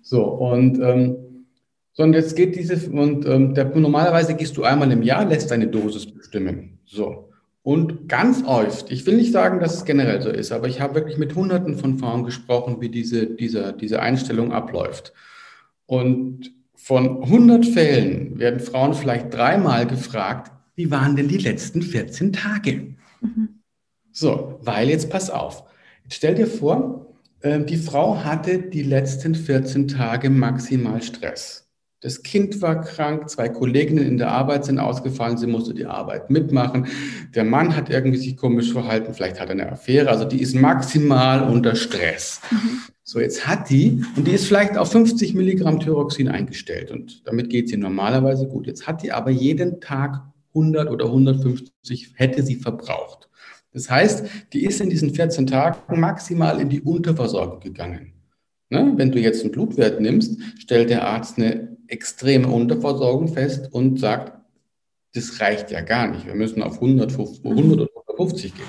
[0.00, 1.33] So, und ähm,
[1.94, 5.68] sondern jetzt geht diese, und ähm, der, normalerweise gehst du einmal im Jahr, lässt deine
[5.68, 6.78] Dosis bestimmen.
[6.84, 7.30] So.
[7.62, 10.96] Und ganz oft, ich will nicht sagen, dass es generell so ist, aber ich habe
[10.96, 15.14] wirklich mit Hunderten von Frauen gesprochen, wie diese, diese, diese Einstellung abläuft.
[15.86, 22.32] Und von 100 Fällen werden Frauen vielleicht dreimal gefragt, wie waren denn die letzten 14
[22.32, 22.96] Tage?
[23.22, 23.60] Mhm.
[24.12, 25.64] So, weil jetzt pass auf.
[26.02, 31.63] Jetzt stell dir vor, ähm, die Frau hatte die letzten 14 Tage maximal Stress.
[32.04, 36.28] Das Kind war krank, zwei Kolleginnen in der Arbeit sind ausgefallen, sie musste die Arbeit
[36.28, 36.86] mitmachen.
[37.34, 40.54] Der Mann hat irgendwie sich komisch verhalten, vielleicht hat er eine Affäre, also die ist
[40.54, 42.42] maximal unter Stress.
[42.50, 42.80] Mhm.
[43.04, 47.48] So, jetzt hat die, und die ist vielleicht auf 50 Milligramm Thyroxin eingestellt und damit
[47.48, 48.66] geht sie normalerweise gut.
[48.66, 53.30] Jetzt hat die aber jeden Tag 100 oder 150 hätte sie verbraucht.
[53.72, 58.12] Das heißt, die ist in diesen 14 Tagen maximal in die Unterversorgung gegangen.
[58.68, 58.92] Ne?
[58.96, 64.32] Wenn du jetzt einen Blutwert nimmst, stellt der Arzt eine extreme Unterversorgung fest und sagt,
[65.14, 66.26] das reicht ja gar nicht.
[66.26, 68.66] Wir müssen auf 150, 100 oder 150 gehen.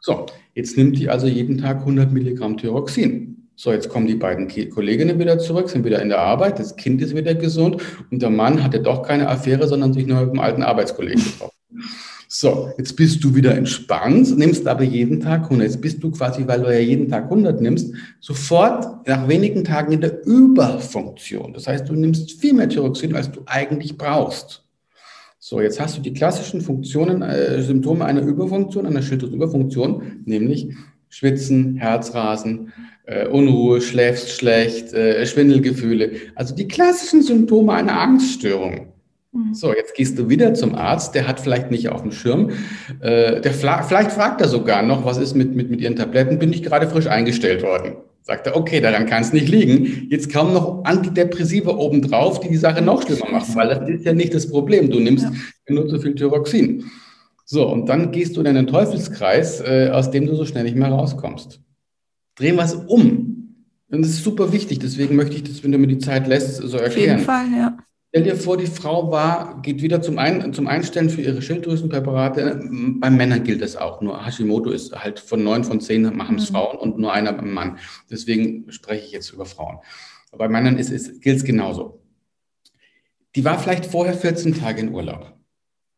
[0.00, 3.48] So, jetzt nimmt die also jeden Tag 100 Milligramm Thyroxin.
[3.56, 7.00] So, jetzt kommen die beiden Kolleginnen wieder zurück, sind wieder in der Arbeit, das Kind
[7.00, 7.80] ist wieder gesund
[8.10, 11.54] und der Mann hatte doch keine Affäre, sondern sich nur mit einem alten Arbeitskollegen getroffen.
[12.36, 15.68] So, jetzt bist du wieder entspannt, nimmst aber jeden Tag 100.
[15.68, 19.92] Jetzt bist du quasi, weil du ja jeden Tag 100 nimmst, sofort nach wenigen Tagen
[19.92, 21.52] in der Überfunktion.
[21.52, 24.64] Das heißt, du nimmst viel mehr Thyroxin, als du eigentlich brauchst.
[25.38, 30.74] So, jetzt hast du die klassischen Funktionen, äh, Symptome einer Überfunktion, einer Schilddrüsenüberfunktion, nämlich
[31.10, 32.72] Schwitzen, Herzrasen,
[33.04, 36.10] äh, Unruhe, schläfst schlecht, äh, Schwindelgefühle.
[36.34, 38.93] Also die klassischen Symptome einer Angststörung.
[39.34, 39.52] Mhm.
[39.52, 42.50] So, jetzt gehst du wieder zum Arzt, der hat vielleicht nicht auf dem Schirm.
[43.00, 46.38] Äh, der vielleicht fragt er sogar noch, was ist mit, mit, mit Ihren Tabletten?
[46.38, 47.96] Bin ich gerade frisch eingestellt worden?
[48.22, 50.08] Sagt er, okay, daran kann es nicht liegen.
[50.08, 54.14] Jetzt kommen noch Antidepressiva obendrauf, die die Sache noch schlimmer machen, weil das ist ja
[54.14, 54.90] nicht das Problem.
[54.90, 55.74] Du nimmst ja.
[55.74, 56.84] nur zu viel Thyroxin.
[57.44, 60.76] So, und dann gehst du in einen Teufelskreis, äh, aus dem du so schnell nicht
[60.76, 61.60] mehr rauskommst.
[62.36, 63.56] Drehen wir es um.
[63.90, 66.56] Und das ist super wichtig, deswegen möchte ich das, wenn du mir die Zeit lässt,
[66.56, 66.88] so erklären.
[66.88, 67.76] Auf jeden Fall, ja.
[68.14, 72.60] Stell dir vor, die Frau war, geht wieder zum, Ein, zum Einstellen für ihre Schilddrüsenpräparate.
[73.00, 74.00] Bei Männern gilt das auch.
[74.02, 76.54] Nur Hashimoto ist halt von neun von zehn machen es mhm.
[76.54, 77.78] Frauen und nur einer beim Mann.
[78.08, 79.78] Deswegen spreche ich jetzt über Frauen.
[80.30, 82.04] bei Männern ist, ist, gilt es genauso.
[83.34, 85.32] Die war vielleicht vorher 14 Tage in Urlaub.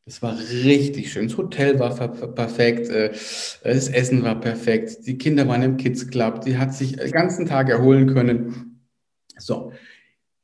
[0.07, 1.29] Das war richtig schön.
[1.29, 6.46] Das Hotel war perfekt, äh, das Essen war perfekt, die Kinder waren im Kids Club,
[6.46, 8.81] die hat sich den ganzen Tag erholen können.
[9.37, 9.72] So,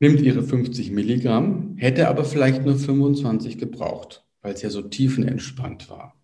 [0.03, 5.89] nimmt ihre 50 Milligramm, hätte aber vielleicht nur 25 gebraucht, weil es ja so tiefenentspannt
[5.89, 6.17] war.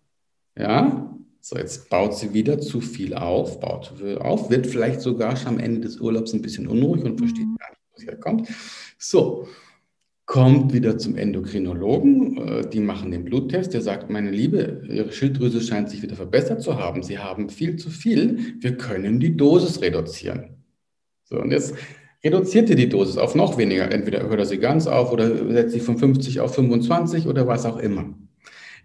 [0.57, 5.53] Ja, so jetzt baut sie wieder zu viel auf, baut auf, wird vielleicht sogar schon
[5.53, 7.55] am Ende des Urlaubs ein bisschen unruhig und versteht mhm.
[7.57, 8.49] gar nicht, was hier kommt.
[8.97, 9.47] So,
[10.25, 15.61] kommt wieder zum Endokrinologen, äh, die machen den Bluttest, der sagt, meine Liebe, Ihre Schilddrüse
[15.61, 19.81] scheint sich wieder verbessert zu haben, Sie haben viel zu viel, wir können die Dosis
[19.81, 20.57] reduzieren.
[21.23, 21.75] So, und jetzt
[22.23, 23.91] reduziert ihr die Dosis auf noch weniger.
[23.91, 27.65] Entweder hört er sie ganz auf oder setzt sie von 50 auf 25 oder was
[27.65, 28.13] auch immer.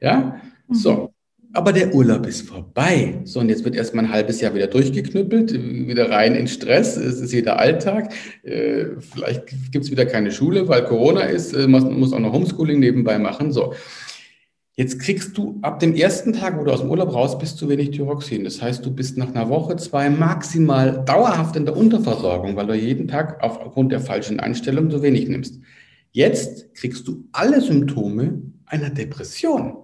[0.00, 0.74] Ja, mhm.
[0.74, 1.10] so.
[1.56, 3.20] Aber der Urlaub ist vorbei.
[3.22, 5.52] So, und jetzt wird erstmal ein halbes Jahr wieder durchgeknüppelt,
[5.86, 6.96] wieder rein in Stress.
[6.96, 8.12] Es ist wieder Alltag.
[8.42, 11.52] Äh, vielleicht gibt es wieder keine Schule, weil Corona ist.
[11.52, 13.52] Äh, man muss auch noch Homeschooling nebenbei machen.
[13.52, 13.72] So.
[14.76, 17.68] Jetzt kriegst du ab dem ersten Tag, wo du aus dem Urlaub raus bist, zu
[17.68, 18.42] wenig Thyroxin.
[18.42, 22.74] Das heißt, du bist nach einer Woche, zwei maximal dauerhaft in der Unterversorgung, weil du
[22.74, 25.60] jeden Tag aufgrund der falschen Einstellung so wenig nimmst.
[26.10, 29.76] Jetzt kriegst du alle Symptome einer Depression.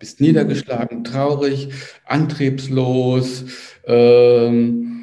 [0.00, 1.68] Bist niedergeschlagen, traurig,
[2.06, 3.44] antriebslos,
[3.84, 4.99] ähm,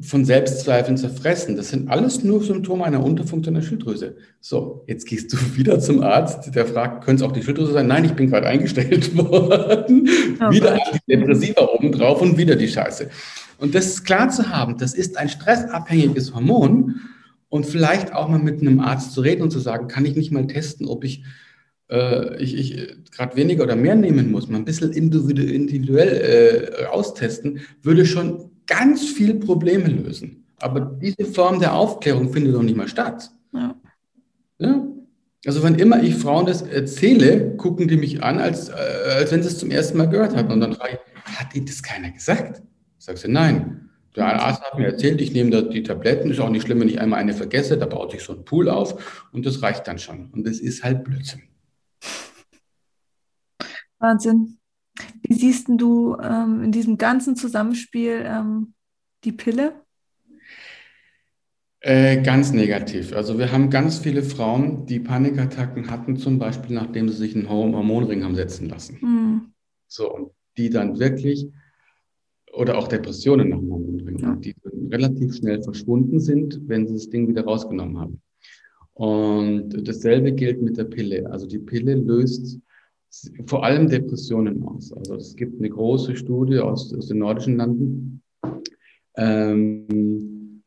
[0.00, 1.56] von Selbstzweifeln zerfressen.
[1.56, 4.16] Das sind alles nur Symptome einer Unterfunktion der Schilddrüse.
[4.40, 7.86] So, jetzt gehst du wieder zum Arzt, der fragt, könnte es auch die Schilddrüse sein?
[7.86, 10.08] Nein, ich bin gerade eingestellt worden.
[10.40, 13.10] Oh wieder Antidepressiva obendrauf und wieder die Scheiße.
[13.58, 17.00] Und das ist klar zu haben, das ist ein stressabhängiges Hormon
[17.50, 20.32] und vielleicht auch mal mit einem Arzt zu reden und zu sagen, kann ich nicht
[20.32, 21.22] mal testen, ob ich
[21.90, 26.86] äh, ich, ich gerade weniger oder mehr nehmen muss, mal ein bisschen individuell, individuell äh,
[26.86, 30.46] austesten, würde schon ganz viel Probleme lösen.
[30.60, 33.30] Aber diese Form der Aufklärung findet doch nicht mal statt.
[33.52, 33.74] Ja.
[34.58, 34.86] ja?
[35.46, 38.74] Also wenn immer ich Frauen das erzähle, gucken die mich an, als, äh,
[39.16, 40.52] als wenn sie es zum ersten Mal gehört hatten.
[40.52, 42.62] Und dann frage ich, hat Ihnen das keiner gesagt?
[42.98, 43.88] Sagst du, nein.
[44.16, 46.88] Der Arzt hat mir erzählt, ich nehme da die Tabletten, ist auch nicht schlimm, wenn
[46.88, 49.98] ich einmal eine vergesse, da baut sich so ein Pool auf und das reicht dann
[49.98, 50.30] schon.
[50.32, 51.42] Und das ist halt Blödsinn.
[54.00, 54.59] Wahnsinn.
[55.22, 58.74] Wie siehst du ähm, in diesem ganzen Zusammenspiel ähm,
[59.24, 59.74] die Pille?
[61.82, 63.14] Äh, ganz negativ.
[63.14, 67.48] Also wir haben ganz viele Frauen, die Panikattacken hatten, zum Beispiel nachdem sie sich einen
[67.48, 68.98] Hormonring haben setzen lassen.
[69.00, 69.52] Mhm.
[69.86, 71.48] So, und die dann wirklich,
[72.52, 74.36] oder auch Depressionen nach dem Hormonring, ja.
[74.36, 74.54] die
[74.90, 78.20] relativ schnell verschwunden sind, wenn sie das Ding wieder rausgenommen haben.
[78.92, 81.30] Und dasselbe gilt mit der Pille.
[81.30, 82.58] Also die Pille löst
[83.46, 84.92] vor allem Depressionen aus.
[84.92, 88.22] Also es gibt eine große Studie aus, aus den nordischen Landen.
[89.16, 90.62] Ähm,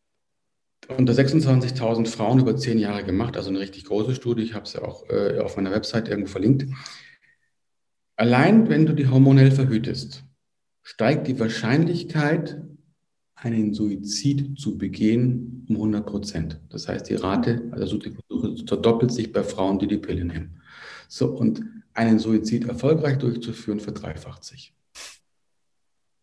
[0.97, 4.43] unter 26.000 Frauen über zehn Jahre gemacht, also eine richtig große Studie.
[4.43, 6.65] Ich habe es ja auch äh, auf meiner Website irgendwo verlinkt.
[8.15, 10.23] Allein wenn du die hormonell verhütest,
[10.81, 12.61] steigt die Wahrscheinlichkeit,
[13.35, 16.61] einen Suizid zu begehen, um 100 Prozent.
[16.69, 17.99] Das heißt, die Rate, also
[18.67, 20.61] verdoppelt sich bei Frauen, die die Pille nehmen.
[21.07, 21.61] So, und
[21.93, 24.73] einen Suizid erfolgreich durchzuführen, verdreifacht sich.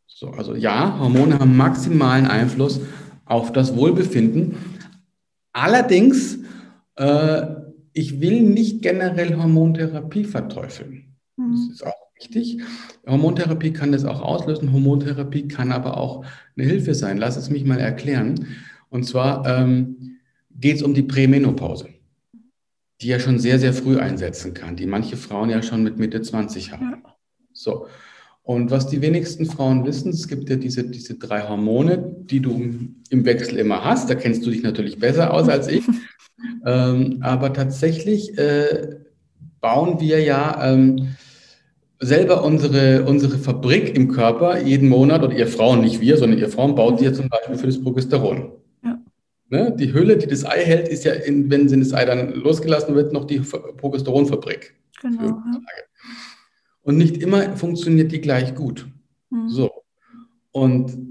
[0.06, 2.80] So, also ja, Hormone haben maximalen Einfluss
[3.24, 4.56] auf das Wohlbefinden.
[5.52, 6.38] Allerdings,
[6.96, 7.46] äh,
[7.92, 11.16] ich will nicht generell Hormontherapie verteufeln.
[11.37, 11.52] Mhm.
[11.52, 12.59] Das ist auch wichtig.
[13.06, 14.72] Hormontherapie kann das auch auslösen.
[14.72, 16.24] Hormontherapie kann aber auch
[16.56, 17.16] eine Hilfe sein.
[17.16, 18.46] Lass es mich mal erklären.
[18.90, 20.18] Und zwar ähm,
[20.50, 21.88] geht es um die Prämenopause,
[23.01, 26.21] die ja schon sehr, sehr früh einsetzen kann, die manche Frauen ja schon mit Mitte
[26.21, 27.03] 20 haben.
[27.05, 27.15] Ja.
[27.53, 27.87] So.
[28.43, 32.71] Und was die wenigsten Frauen wissen, es gibt ja diese, diese drei Hormone, die du
[33.11, 34.11] im Wechsel immer hast.
[34.11, 35.85] Da kennst du dich natürlich besser aus als ich.
[36.67, 38.97] ähm, aber tatsächlich äh,
[39.61, 41.15] bauen wir ja ähm,
[42.01, 46.49] selber unsere, unsere Fabrik im Körper jeden Monat, oder ihr Frauen, nicht wir, sondern ihr
[46.49, 48.53] Frauen, baut ja zum Beispiel für das Progesteron.
[49.51, 49.75] Ne?
[49.77, 53.13] Die Hülle, die das Ei hält, ist ja, in, wenn das Ei dann losgelassen wird,
[53.13, 54.75] noch die Progesteronfabrik.
[55.03, 55.43] Genau.
[56.83, 58.89] Und nicht immer funktioniert die gleich gut.
[59.31, 59.49] Mhm.
[59.49, 59.71] So.
[60.53, 61.11] Und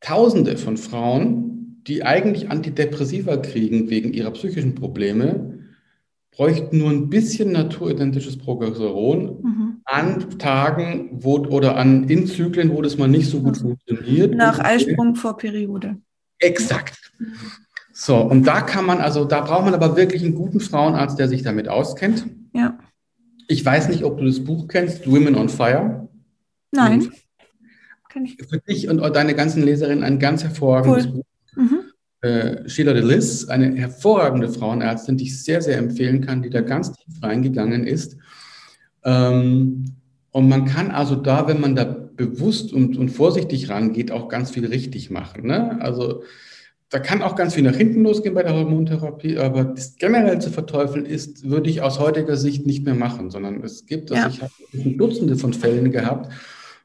[0.00, 5.58] Tausende von Frauen, die eigentlich Antidepressiva kriegen wegen ihrer psychischen Probleme,
[6.30, 9.80] bräuchten nur ein bisschen naturidentisches Progesteron mhm.
[9.84, 14.34] an Tagen wo, oder an in Zyklen, wo das mal nicht so gut funktioniert.
[14.36, 15.96] Nach Eisprung vor Periode.
[16.38, 17.12] Exakt.
[17.92, 21.28] So, und da kann man, also da braucht man aber wirklich einen guten Frauenarzt, der
[21.28, 22.26] sich damit auskennt.
[22.52, 22.78] Ja.
[23.48, 26.08] Ich weiß nicht, ob du das Buch kennst, Women on Fire.
[26.72, 27.10] Nein.
[28.48, 31.12] Für dich und deine ganzen Leserinnen ein ganz hervorragendes cool.
[31.12, 31.24] Buch.
[31.56, 31.80] Mhm.
[32.22, 36.92] Äh, Sheila DeLis, eine hervorragende Frauenärztin, die ich sehr, sehr empfehlen kann, die da ganz
[36.92, 38.16] tief reingegangen ist.
[39.04, 39.96] Ähm,
[40.30, 44.50] und man kann also da, wenn man da bewusst und, und vorsichtig rangeht, auch ganz
[44.50, 45.46] viel richtig machen.
[45.46, 45.78] Ne?
[45.80, 46.22] Also
[46.88, 50.50] da kann auch ganz viel nach hinten losgehen bei der Hormontherapie, aber das generell zu
[50.50, 54.28] verteufeln ist, würde ich aus heutiger Sicht nicht mehr machen, sondern es gibt, also ja.
[54.28, 56.32] ich habe Dutzende von Fällen gehabt,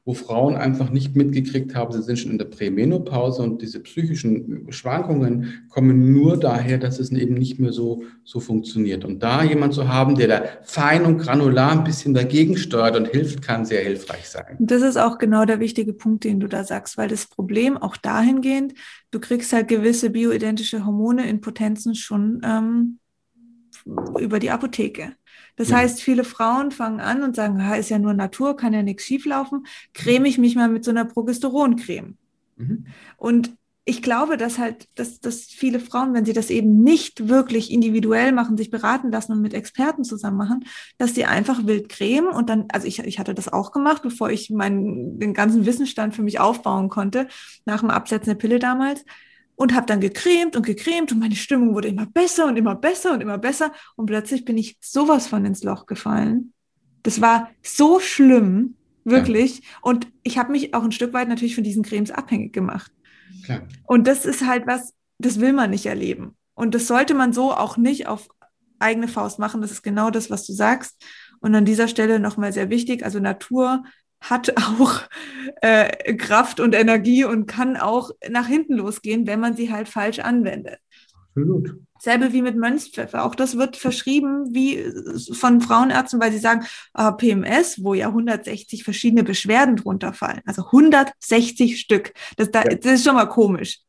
[0.04, 4.66] wo Frauen einfach nicht mitgekriegt haben, sie sind schon in der Prämenopause und diese psychischen
[4.72, 9.06] Schwankungen kommen nur daher, dass es eben nicht mehr so, so funktioniert.
[9.06, 13.10] Und da jemand zu haben, der da fein und granular ein bisschen dagegen steuert und
[13.10, 14.58] hilft, kann sehr hilfreich sein.
[14.60, 17.96] Das ist auch genau der wichtige Punkt, den du da sagst, weil das Problem auch
[17.96, 18.74] dahingehend,
[19.12, 23.00] du kriegst halt gewisse bioidentische Hormone in Potenzen schon ähm,
[24.20, 25.14] über die Apotheke.
[25.62, 25.78] Das ja.
[25.78, 29.68] heißt, viele Frauen fangen an und sagen, ist ja nur Natur, kann ja nichts schieflaufen,
[29.94, 32.18] creme ich mich mal mit so einer Progesteroncreme.
[32.58, 32.88] Mhm.
[33.16, 33.54] Und
[33.86, 38.32] ich glaube, dass halt, dass, dass viele Frauen, wenn sie das eben nicht wirklich individuell
[38.32, 40.66] machen, sich beraten lassen und mit Experten zusammen machen,
[40.98, 44.32] dass sie einfach wild cremen und dann, also ich, ich hatte das auch gemacht, bevor
[44.32, 47.28] ich meinen, den ganzen Wissensstand für mich aufbauen konnte,
[47.66, 49.06] nach dem Absetzen der Pille damals,
[49.62, 53.14] und habe dann gecremt und gecremt und meine Stimmung wurde immer besser und immer besser
[53.14, 56.52] und immer besser und plötzlich bin ich sowas von ins Loch gefallen.
[57.04, 59.60] Das war so schlimm, wirklich.
[59.60, 59.64] Ja.
[59.84, 62.92] Und ich habe mich auch ein Stück weit natürlich von diesen Cremes abhängig gemacht.
[63.46, 63.62] Klar.
[63.86, 66.36] Und das ist halt was, das will man nicht erleben.
[66.56, 68.30] Und das sollte man so auch nicht auf
[68.80, 69.62] eigene Faust machen.
[69.62, 71.00] Das ist genau das, was du sagst.
[71.40, 73.84] Und an dieser Stelle nochmal sehr wichtig, also Natur
[74.22, 75.02] hat auch
[75.62, 80.20] äh, Kraft und Energie und kann auch nach hinten losgehen, wenn man sie halt falsch
[80.20, 80.80] anwendet.
[81.36, 81.76] Absolut.
[82.00, 83.24] Selbe wie mit Mönchspfeffer.
[83.24, 84.84] Auch das wird verschrieben wie
[85.34, 90.42] von Frauenärzten, weil sie sagen, äh, PMS, wo ja 160 verschiedene Beschwerden drunter fallen.
[90.46, 92.14] Also 160 Stück.
[92.38, 92.76] Das, da, ja.
[92.76, 93.82] das ist schon mal komisch.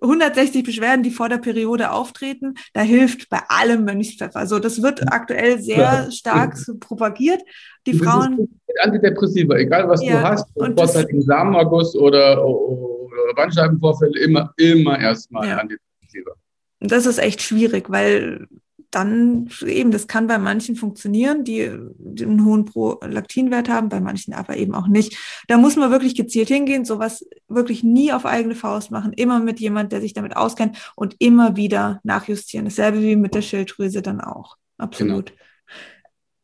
[0.00, 4.38] 160 Beschwerden, die vor der Periode auftreten, da hilft bei allem Mönchspfeffer.
[4.38, 6.10] Also das wird aktuell sehr ja.
[6.10, 7.40] stark propagiert.
[7.86, 8.60] Die das Frauen.
[8.82, 15.56] Antidepressiva, egal was ja, du hast, vorzeitigen Samenerguss oder, oder Bandscheibenvorfälle, immer, immer erstmal ja.
[15.56, 16.32] Antidepressiva.
[16.80, 18.46] Das ist echt schwierig, weil
[18.90, 24.56] dann eben, das kann bei manchen funktionieren, die, einen hohen Prolaktinwert haben, bei manchen aber
[24.56, 25.16] eben auch nicht.
[25.46, 29.60] Da muss man wirklich gezielt hingehen, sowas wirklich nie auf eigene Faust machen, immer mit
[29.60, 32.64] jemand, der sich damit auskennt und immer wieder nachjustieren.
[32.64, 34.56] Dasselbe wie mit der Schilddrüse dann auch.
[34.78, 35.32] Absolut.
[35.32, 35.38] Genau.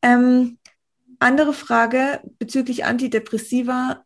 [0.03, 0.59] Ähm,
[1.19, 4.05] andere Frage bezüglich Antidepressiva.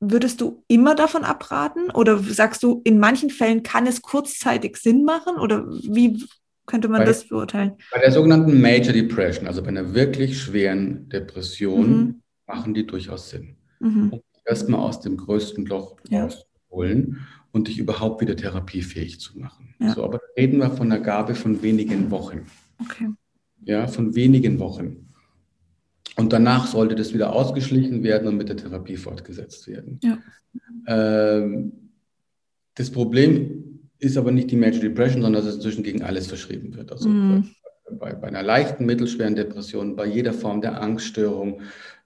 [0.00, 1.90] Würdest du immer davon abraten?
[1.90, 5.36] Oder sagst du, in manchen Fällen kann es kurzzeitig Sinn machen?
[5.36, 6.26] Oder wie
[6.66, 7.72] könnte man bei, das beurteilen?
[7.90, 12.22] Bei der sogenannten Major Depression, also bei einer wirklich schweren Depression, mhm.
[12.46, 13.56] machen die durchaus Sinn.
[13.80, 14.10] Mhm.
[14.10, 16.24] Um erstmal aus dem größten Loch ja.
[16.24, 19.74] rauszuholen und dich überhaupt wieder therapiefähig zu machen.
[19.80, 19.94] Ja.
[19.94, 22.46] So, aber reden wir von einer Gabe von wenigen Wochen.
[22.80, 23.08] Okay.
[23.64, 25.12] Ja, von wenigen Wochen.
[26.16, 29.98] Und danach sollte das wieder ausgeschlichen werden und mit der Therapie fortgesetzt werden.
[30.02, 30.18] Ja.
[30.86, 31.72] Ähm,
[32.74, 33.71] das Problem
[34.02, 36.90] ist aber nicht die Major Depression, sondern dass es inzwischen gegen alles verschrieben wird.
[36.90, 37.48] Also mm.
[37.98, 41.60] bei, bei, einer leichten, mittelschweren Depression, bei jeder Form der Angststörung,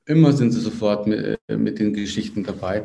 [0.04, 2.85] immer sind sie sofort mit, äh, mit den Geschichten dabei.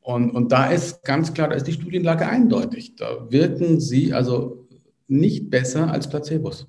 [0.00, 2.96] Und, und da ist ganz klar, da ist die Studienlage eindeutig.
[2.96, 4.68] Da wirken sie also
[5.08, 6.68] nicht besser als Placebos.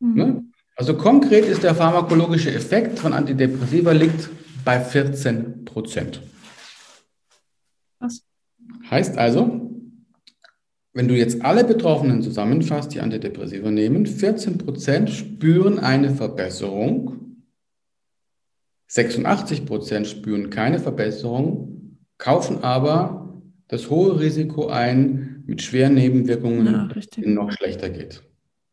[0.00, 0.14] Mm.
[0.14, 0.44] Ne?
[0.76, 4.28] Also konkret ist der pharmakologische Effekt von Antidepressiva liegt
[4.62, 6.20] bei 14 Prozent.
[7.98, 8.22] Was?
[8.90, 9.69] Heißt also,
[10.92, 17.44] wenn du jetzt alle Betroffenen zusammenfasst, die Antidepressiva nehmen, 14 Prozent spüren eine Verbesserung,
[18.88, 26.88] 86 Prozent spüren keine Verbesserung, kaufen aber das hohe Risiko ein, mit schweren Nebenwirkungen, ja,
[26.96, 28.22] es noch schlechter geht.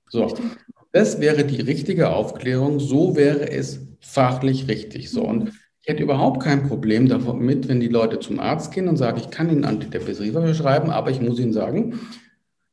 [0.10, 0.46] So, richtig.
[0.92, 2.80] Das wäre die richtige Aufklärung.
[2.80, 5.10] So wäre es fachlich richtig.
[5.10, 5.24] So.
[5.24, 5.52] Und
[5.88, 9.30] ich hätte überhaupt kein Problem damit, wenn die Leute zum Arzt gehen und sagen, ich
[9.30, 12.02] kann Ihnen Antidepressiva verschreiben, aber ich muss Ihnen sagen,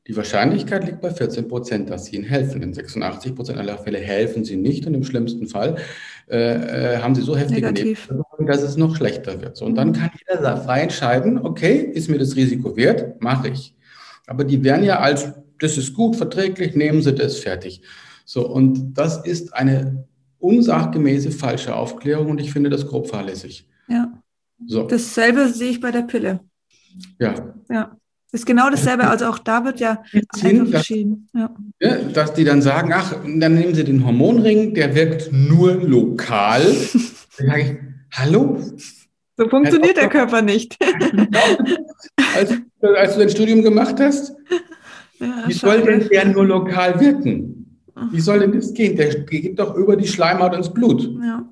[0.09, 2.61] die Wahrscheinlichkeit liegt bei 14 Prozent, dass sie ihnen helfen.
[2.61, 5.77] In 86 Prozent aller Fälle helfen sie nicht und im schlimmsten Fall
[6.29, 9.57] äh, äh haben sie so heftige Nebenwirkungen, dass es noch schlechter wird.
[9.57, 13.77] So, und dann kann jeder frei entscheiden, okay, ist mir das Risiko wert, mache ich.
[14.27, 17.81] Aber die werden ja als, das ist gut, verträglich, nehmen Sie das, fertig.
[18.25, 20.05] So, und das ist eine
[20.45, 23.67] unsachgemäße falsche Aufklärung und ich finde das grob fahrlässig.
[23.89, 24.13] Ja.
[24.67, 24.87] So.
[24.87, 26.41] Dasselbe sehe ich bei der Pille.
[27.19, 27.55] Ja.
[27.71, 27.97] Ja.
[28.31, 29.07] Ist genau dasselbe.
[29.07, 30.03] Also auch da wird ja
[30.43, 31.29] einfach verschieden.
[31.35, 31.55] Ja.
[31.81, 31.97] ja.
[31.97, 36.63] dass die dann sagen, ach, dann nehmen Sie den Hormonring, der wirkt nur lokal.
[37.39, 37.77] dann sage ich,
[38.13, 38.59] hallo?
[39.37, 40.77] So funktioniert der Körper nicht.
[42.37, 44.35] als, als, du dein Studium gemacht hast,
[45.19, 47.54] ja, wie soll denn der nur lokal wirken?
[48.11, 48.97] Wie soll denn das gehen?
[48.97, 51.09] Der geht doch über die Schleimhaut ins Blut.
[51.23, 51.49] Ja.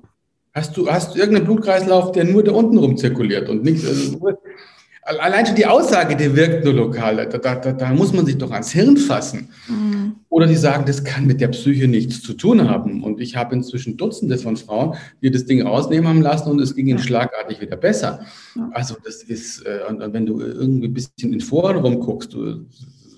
[0.53, 3.87] Hast du, hast du irgendeinen Blutkreislauf, der nur da unten rum zirkuliert und nichts?
[3.87, 4.19] Also,
[5.03, 8.37] allein schon die Aussage, der wirkt nur lokal, da, da, da, da muss man sich
[8.37, 9.49] doch ans Hirn fassen.
[9.67, 10.15] Mhm.
[10.29, 13.03] Oder die sagen, das kann mit der Psyche nichts zu tun haben.
[13.03, 16.75] Und ich habe inzwischen Dutzende von Frauen, die das Ding rausnehmen haben lassen und es
[16.75, 18.25] ging ihnen schlagartig wieder besser.
[18.55, 18.69] Ja.
[18.73, 22.65] Also das ist, äh, wenn du irgendwie ein bisschen in Foren rumguckst, du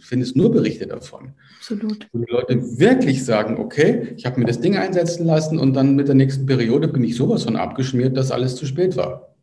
[0.02, 1.34] findest nur Berichte davon.
[1.66, 2.08] Absolut.
[2.14, 5.96] Wo die Leute wirklich sagen, okay, ich habe mir das Ding einsetzen lassen und dann
[5.96, 9.36] mit der nächsten Periode bin ich sowas von abgeschmiert, dass alles zu spät war.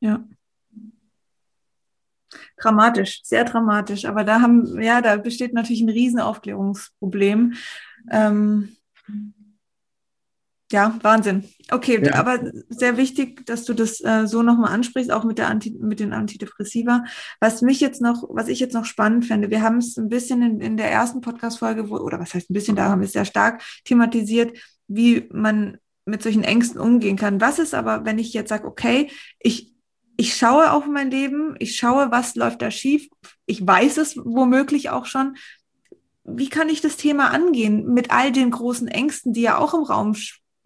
[0.00, 0.24] Ja.
[2.56, 4.06] Dramatisch, sehr dramatisch.
[4.06, 7.54] Aber da haben, ja, da besteht natürlich ein Riesenaufklärungsproblem.
[8.10, 8.70] Ähm,
[10.70, 11.44] ja, Wahnsinn.
[11.70, 12.14] Okay, ja.
[12.14, 15.98] aber sehr wichtig, dass du das äh, so nochmal ansprichst, auch mit, der Anti mit
[15.98, 17.04] den Antidepressiva.
[17.40, 20.42] Was mich jetzt noch, was ich jetzt noch spannend fände, wir haben es ein bisschen
[20.42, 23.24] in, in der ersten Podcast-Folge, oder was heißt ein bisschen, da haben wir es sehr
[23.24, 27.40] stark thematisiert, wie man mit solchen Ängsten umgehen kann.
[27.40, 29.74] Was ist aber, wenn ich jetzt sage, okay, ich,
[30.16, 33.08] ich schaue auf mein Leben, ich schaue, was läuft da schief,
[33.46, 35.36] ich weiß es womöglich auch schon,
[36.24, 39.84] wie kann ich das Thema angehen mit all den großen Ängsten, die ja auch im
[39.84, 40.14] Raum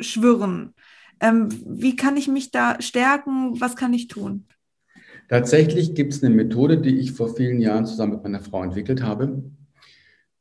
[0.03, 0.75] schwirren.
[1.21, 3.61] Ähm, wie kann ich mich da stärken?
[3.61, 4.47] Was kann ich tun?
[5.29, 9.03] Tatsächlich gibt es eine Methode, die ich vor vielen Jahren zusammen mit meiner Frau entwickelt
[9.03, 9.43] habe,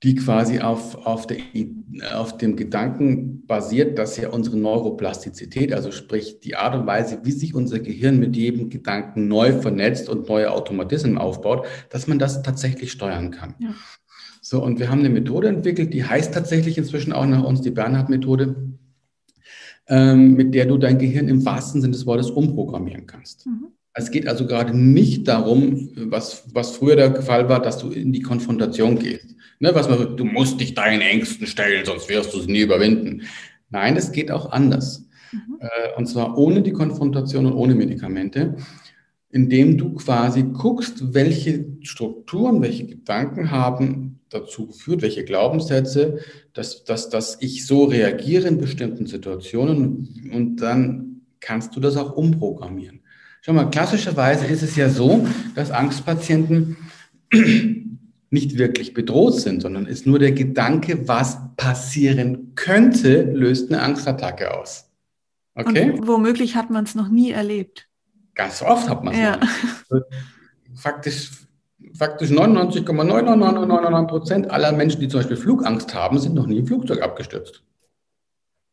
[0.04, 1.38] die quasi auf, auf, der,
[2.14, 7.32] auf dem Gedanken basiert, dass ja unsere Neuroplastizität, also sprich die Art und Weise, wie
[7.32, 12.42] sich unser Gehirn mit jedem Gedanken neu vernetzt und neue Automatismen aufbaut, dass man das
[12.42, 13.56] tatsächlich steuern kann.
[13.60, 13.76] Ja.
[14.42, 17.70] So, und wir haben eine Methode entwickelt, die heißt tatsächlich inzwischen auch nach uns die
[17.70, 18.71] Bernhard-Methode
[19.92, 23.46] ähm, mit der du dein Gehirn im wahrsten Sinne des Wortes umprogrammieren kannst.
[23.46, 23.68] Mhm.
[23.94, 28.14] Es geht also gerade nicht darum, was, was früher der Fall war, dass du in
[28.14, 29.36] die Konfrontation gehst.
[29.60, 33.24] Ne, was man, du musst dich deinen Ängsten stellen, sonst wirst du sie nie überwinden.
[33.70, 35.06] Nein, es geht auch anders.
[35.34, 35.58] Mhm.
[35.60, 38.56] Äh, und zwar ohne die Konfrontation und ohne Medikamente,
[39.30, 46.20] indem du quasi guckst, welche Strukturen, welche Gedanken haben dazu geführt, welche Glaubenssätze,
[46.54, 52.16] dass, dass, dass ich so reagiere in bestimmten Situationen und dann kannst du das auch
[52.16, 53.02] umprogrammieren.
[53.42, 56.78] Schau mal, klassischerweise ist es ja so, dass Angstpatienten
[58.30, 64.58] nicht wirklich bedroht sind, sondern ist nur der Gedanke, was passieren könnte, löst eine Angstattacke
[64.58, 64.90] aus.
[65.56, 65.92] Okay?
[65.92, 67.90] Und womöglich hat man es noch nie erlebt.
[68.36, 69.38] Ganz oft hat man es ja.
[69.90, 70.02] noch.
[70.76, 71.32] Faktisch,
[71.94, 77.02] faktisch 99,99999 Prozent aller Menschen, die zum Beispiel Flugangst haben, sind noch nie im Flugzeug
[77.02, 77.64] abgestürzt.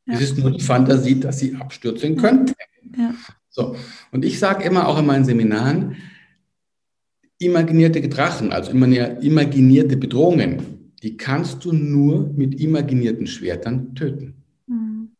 [0.06, 0.14] Ja.
[0.14, 2.54] Es ist nur die Fantasie, dass sie abstürzen könnten.
[2.96, 3.14] Ja.
[3.50, 3.76] So.
[4.12, 5.96] Und ich sage immer auch in meinen Seminaren,
[7.38, 14.42] imaginierte Drachen, also imaginierte Bedrohungen, die kannst du nur mit imaginierten Schwertern töten.
[14.66, 15.10] Mhm.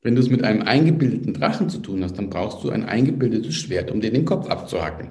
[0.00, 3.54] Wenn du es mit einem eingebildeten Drachen zu tun hast, dann brauchst du ein eingebildetes
[3.54, 5.08] Schwert, um dir den Kopf abzuhacken.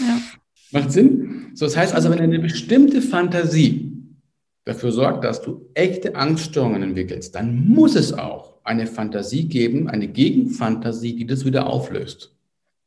[0.00, 0.20] Ja.
[0.70, 1.50] Macht Sinn?
[1.54, 3.92] So, das heißt also, wenn eine bestimmte Fantasie
[4.64, 10.08] dafür sorgt, dass du echte Angststörungen entwickelst, dann muss es auch eine Fantasie geben, eine
[10.08, 12.34] Gegenfantasie, die das wieder auflöst.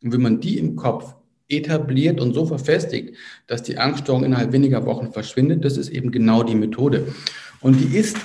[0.04, 1.16] Und wenn man die im Kopf
[1.48, 3.16] etabliert und so verfestigt,
[3.48, 7.14] dass die Angststörung innerhalb weniger Wochen verschwindet, das ist eben genau die Methode.
[7.60, 8.18] Und die ist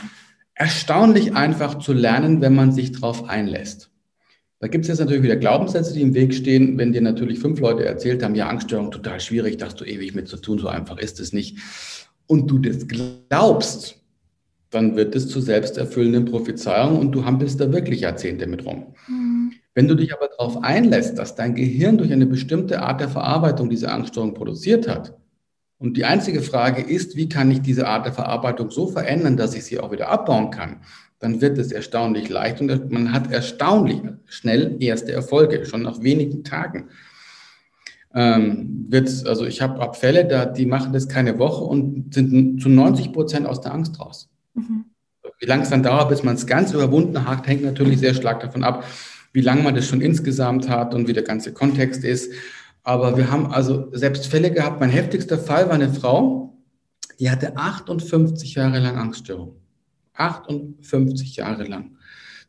[0.54, 3.90] erstaunlich einfach zu lernen, wenn man sich darauf einlässt.
[4.58, 6.78] Da gibt es jetzt natürlich wieder Glaubenssätze, die im Weg stehen.
[6.78, 10.14] Wenn dir natürlich fünf Leute erzählt haben, ja, Angststörung total schwierig, da hast du ewig
[10.14, 11.58] mit zu tun, so einfach ist es nicht.
[12.26, 14.00] Und du das glaubst,
[14.70, 18.94] dann wird es zu selbsterfüllenden Prophezeiungen und du hampelst da wirklich Jahrzehnte mit rum.
[19.08, 19.52] Mhm.
[19.74, 23.68] Wenn du dich aber darauf einlässt, dass dein Gehirn durch eine bestimmte Art der Verarbeitung
[23.68, 25.14] diese Angststörung produziert hat,
[25.78, 29.54] und die einzige Frage ist, wie kann ich diese Art der Verarbeitung so verändern, dass
[29.54, 30.80] ich sie auch wieder abbauen kann,
[31.18, 36.44] dann wird es erstaunlich leicht und man hat erstaunlich schnell erste Erfolge, schon nach wenigen
[36.44, 36.90] Tagen.
[38.14, 42.68] Ähm, wird, also ich habe Abfälle, da, die machen das keine Woche und sind zu
[42.68, 44.28] 90 Prozent aus der Angst raus.
[44.54, 44.86] Mhm.
[45.38, 48.40] Wie lange es dann dauert, bis man es ganz überwunden hat, hängt natürlich sehr stark
[48.40, 48.84] davon ab,
[49.32, 52.32] wie lange man das schon insgesamt hat und wie der ganze Kontext ist.
[52.82, 54.80] Aber wir haben also selbst Fälle gehabt.
[54.80, 56.56] Mein heftigster Fall war eine Frau,
[57.18, 59.56] die hatte 58 Jahre lang Angststörung.
[60.16, 61.96] 58 Jahre lang.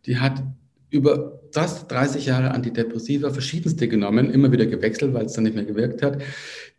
[0.06, 0.44] Die hat
[0.90, 5.66] über das 30 Jahre Antidepressiva verschiedenste genommen, immer wieder gewechselt, weil es dann nicht mehr
[5.66, 6.22] gewirkt hat.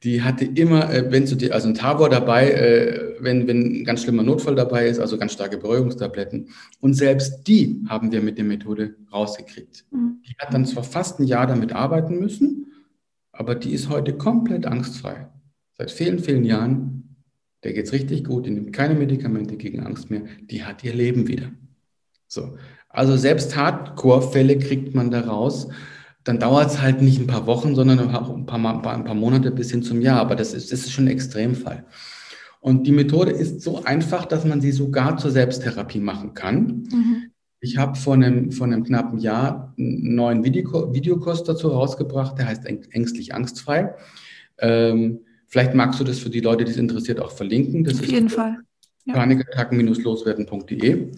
[0.03, 3.85] Die hatte immer, äh, wenn du dir, also ein Tavor dabei, äh, wenn, wenn ein
[3.85, 6.49] ganz schlimmer Notfall dabei ist, also ganz starke Beruhigungstabletten.
[6.81, 9.85] Und selbst die haben wir mit der Methode rausgekriegt.
[9.91, 10.23] Mhm.
[10.27, 12.73] Die hat dann zwar fast ein Jahr damit arbeiten müssen,
[13.33, 15.29] aber die ist heute komplett angstfrei.
[15.77, 16.98] Seit vielen, vielen Jahren,
[17.65, 20.95] der geht es richtig gut, die nimmt keine Medikamente gegen Angst mehr, die hat ihr
[20.95, 21.51] Leben wieder.
[22.27, 22.57] So,
[22.89, 25.69] also selbst Hardcore-Fälle kriegt man da raus.
[26.25, 29.71] Dann dauert es halt nicht ein paar Wochen, sondern ein paar, ein paar Monate bis
[29.71, 30.21] hin zum Jahr.
[30.21, 31.87] Aber das ist, das ist schon ein Extremfall.
[32.61, 36.87] Und die Methode ist so einfach, dass man sie sogar zur Selbsttherapie machen kann.
[36.91, 37.31] Mhm.
[37.61, 42.49] Ich habe vor einem, vor einem knappen Jahr einen neuen Video, Videokurs dazu rausgebracht, der
[42.49, 43.95] heißt Ängstlich Angstfrei.
[44.59, 47.85] Ähm, vielleicht magst du das für die Leute, die es interessiert, auch verlinken.
[47.85, 48.59] Das Auf jeden Fall.
[49.05, 49.15] Ja.
[49.15, 50.95] Panikattacken-loswerden.de.
[50.95, 51.13] Mhm.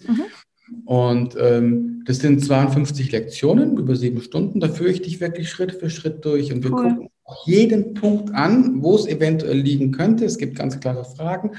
[0.85, 4.59] Und ähm, das sind 52 Lektionen über sieben Stunden.
[4.59, 6.83] Da führe ich dich wirklich Schritt für Schritt durch und wir cool.
[6.83, 7.09] gucken
[7.45, 10.25] jeden Punkt an, wo es eventuell liegen könnte.
[10.25, 11.51] Es gibt ganz klare Fragen.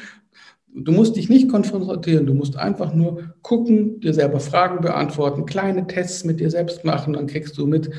[0.75, 5.87] Du musst dich nicht konfrontieren, du musst einfach nur gucken, dir selber Fragen beantworten, kleine
[5.87, 7.91] Tests mit dir selbst machen, dann kriegst du mit,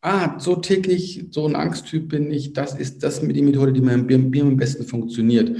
[0.00, 3.80] ah, so täglich, so ein Angsttyp bin ich, das ist das mit die Methode, die
[3.80, 5.56] mir am besten funktioniert.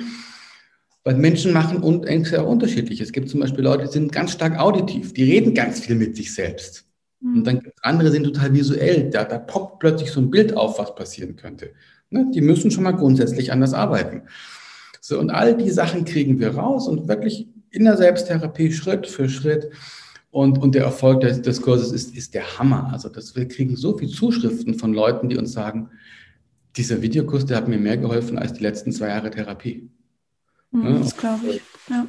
[1.04, 3.00] Weil Menschen machen und Ängste auch unterschiedlich.
[3.00, 6.16] Es gibt zum Beispiel Leute, die sind ganz stark auditiv, die reden ganz viel mit
[6.16, 6.86] sich selbst.
[7.20, 7.36] Mhm.
[7.36, 9.10] Und dann gibt es andere, die sind total visuell.
[9.10, 11.70] Da, da poppt plötzlich so ein Bild auf, was passieren könnte.
[12.10, 12.30] Ne?
[12.34, 14.22] Die müssen schon mal grundsätzlich anders arbeiten.
[15.00, 19.28] So, und all die Sachen kriegen wir raus und wirklich in der Selbsttherapie Schritt für
[19.28, 19.70] Schritt.
[20.30, 22.90] Und, und der Erfolg des, des Kurses ist, ist der Hammer.
[22.92, 25.88] Also das, wir kriegen so viele Zuschriften von Leuten, die uns sagen,
[26.76, 29.90] dieser Videokurs, der hat mir mehr geholfen als die letzten zwei Jahre Therapie.
[30.70, 31.62] Mhm, das glaube ich.
[31.88, 32.06] Ja.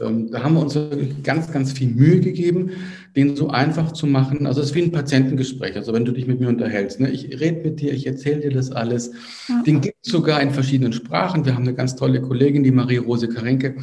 [0.00, 2.70] Ähm, da haben wir uns wirklich ganz, ganz viel Mühe gegeben,
[3.16, 4.46] den so einfach zu machen.
[4.46, 5.76] Also es ist wie ein Patientengespräch.
[5.76, 7.10] Also wenn du dich mit mir unterhältst, ne?
[7.10, 9.12] ich rede mit dir, ich erzähle dir das alles.
[9.48, 9.62] Ja.
[9.62, 11.44] Den gibt es sogar in verschiedenen Sprachen.
[11.44, 13.76] Wir haben eine ganz tolle Kollegin, die Marie-Rose Karenke,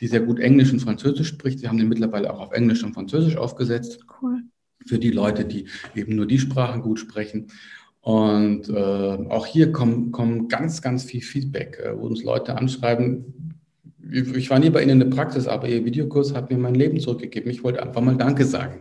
[0.00, 1.62] die sehr gut Englisch und Französisch spricht.
[1.62, 4.00] Wir haben den mittlerweile auch auf Englisch und Französisch aufgesetzt.
[4.20, 4.42] Cool.
[4.86, 7.48] Für die Leute, die eben nur die Sprachen gut sprechen.
[8.00, 13.50] Und äh, auch hier kommen, kommen ganz, ganz viel Feedback, äh, wo uns Leute anschreiben,
[14.12, 16.98] ich war nie bei Ihnen in der Praxis, aber Ihr Videokurs hat mir mein Leben
[16.98, 17.50] zurückgegeben.
[17.50, 18.80] Ich wollte einfach mal Danke sagen.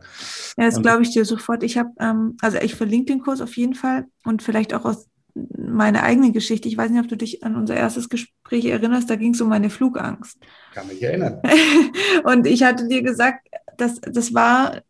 [0.57, 1.63] Ja, das glaube ich dir sofort.
[1.63, 5.08] Ich habe, ähm, also ich verlinke den Kurs auf jeden Fall und vielleicht auch aus
[5.35, 6.67] meine eigene Geschichte.
[6.67, 9.09] Ich weiß nicht, ob du dich an unser erstes Gespräch erinnerst.
[9.09, 10.37] Da ging es um meine Flugangst.
[10.73, 11.41] Kann mich erinnern.
[12.23, 14.81] und ich hatte dir gesagt, dass das war,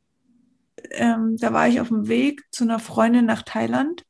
[0.92, 4.06] ähm, da war ich auf dem Weg zu einer Freundin nach Thailand.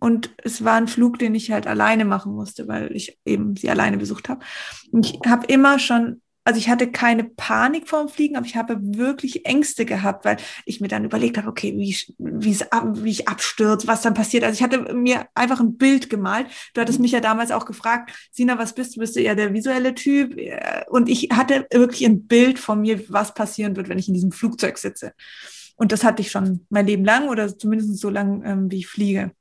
[0.00, 3.68] Und es war ein Flug, den ich halt alleine machen musste, weil ich eben sie
[3.68, 4.44] alleine besucht habe.
[4.92, 8.78] Und ich habe immer schon also ich hatte keine Panik vorm Fliegen, aber ich habe
[8.80, 14.00] wirklich Ängste gehabt, weil ich mir dann überlegt habe, okay, wie, wie ich abstürze, was
[14.00, 14.44] dann passiert.
[14.44, 16.46] Also ich hatte mir einfach ein Bild gemalt.
[16.72, 17.02] Du hattest mhm.
[17.02, 19.00] mich ja damals auch gefragt, Sina, was bist du?
[19.00, 20.40] Bist du eher der visuelle Typ?
[20.88, 24.32] Und ich hatte wirklich ein Bild von mir, was passieren wird, wenn ich in diesem
[24.32, 25.12] Flugzeug sitze.
[25.76, 28.86] Und das hatte ich schon mein Leben lang oder zumindest so lang, ähm, wie ich
[28.86, 29.32] fliege.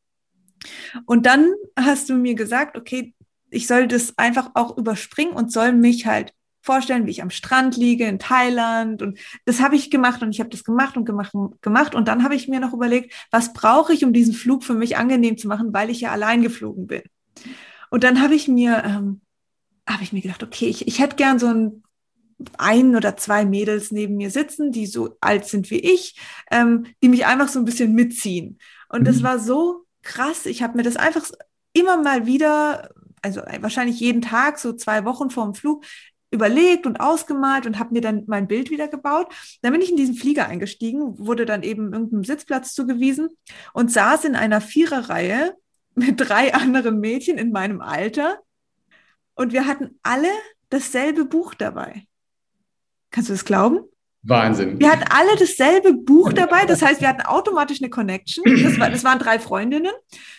[1.05, 3.13] Und dann hast du mir gesagt, okay,
[3.49, 6.33] ich soll das einfach auch überspringen und soll mich halt
[6.67, 9.01] vorstellen, wie ich am Strand liege in Thailand.
[9.01, 11.95] Und das habe ich gemacht und ich habe das gemacht und gemacht und gemacht.
[11.95, 14.97] Und dann habe ich mir noch überlegt, was brauche ich, um diesen Flug für mich
[14.97, 17.01] angenehm zu machen, weil ich ja allein geflogen bin.
[17.89, 19.21] Und dann habe ich mir, ähm,
[19.89, 21.83] habe ich mir gedacht, okay, ich, ich hätte gern so ein
[22.57, 26.19] ein oder zwei Mädels neben mir sitzen, die so alt sind wie ich,
[26.51, 28.59] ähm, die mich einfach so ein bisschen mitziehen.
[28.89, 29.05] Und mhm.
[29.05, 30.45] das war so krass.
[30.45, 31.31] Ich habe mir das einfach
[31.73, 32.89] immer mal wieder,
[33.21, 35.83] also wahrscheinlich jeden Tag, so zwei Wochen vor dem Flug,
[36.31, 39.27] überlegt und ausgemalt und habe mir dann mein Bild wieder gebaut.
[39.61, 43.29] Dann bin ich in diesen Flieger eingestiegen, wurde dann eben irgendeinem Sitzplatz zugewiesen
[43.73, 45.55] und saß in einer Viererreihe
[45.95, 48.39] mit drei anderen Mädchen in meinem Alter
[49.35, 50.29] und wir hatten alle
[50.69, 52.05] dasselbe Buch dabei.
[53.11, 53.79] Kannst du das glauben?
[54.23, 54.79] Wahnsinn.
[54.79, 58.43] Wir hatten alle dasselbe Buch dabei, das heißt, wir hatten automatisch eine Connection.
[58.63, 59.93] Das, war, das waren drei Freundinnen.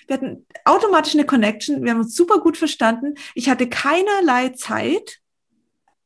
[0.06, 1.82] Wir hatten automatisch eine Connection.
[1.82, 3.14] Wir haben uns super gut verstanden.
[3.34, 5.20] Ich hatte keinerlei Zeit,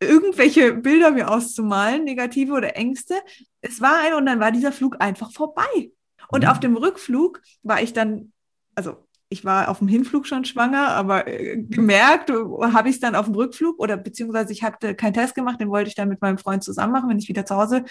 [0.03, 3.15] irgendwelche Bilder mir auszumalen, negative oder Ängste.
[3.61, 5.91] Es war ein und dann war dieser Flug einfach vorbei.
[6.29, 6.51] Und mhm.
[6.51, 8.33] auf dem Rückflug war ich dann,
[8.75, 13.15] also ich war auf dem Hinflug schon schwanger, aber äh, gemerkt habe ich es dann
[13.15, 16.21] auf dem Rückflug oder beziehungsweise ich hatte keinen Test gemacht, den wollte ich dann mit
[16.21, 17.85] meinem Freund zusammen machen, wenn ich wieder zu Hause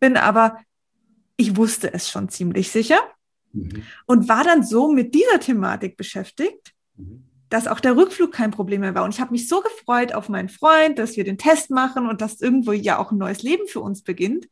[0.00, 0.16] bin.
[0.16, 0.58] Aber
[1.36, 2.98] ich wusste es schon ziemlich sicher
[3.52, 3.82] mhm.
[4.06, 8.82] und war dann so mit dieser Thematik beschäftigt, mhm dass auch der Rückflug kein Problem
[8.82, 9.04] mehr war.
[9.04, 12.20] Und ich habe mich so gefreut auf meinen Freund, dass wir den Test machen und
[12.20, 14.48] dass irgendwo ja auch ein neues Leben für uns beginnt,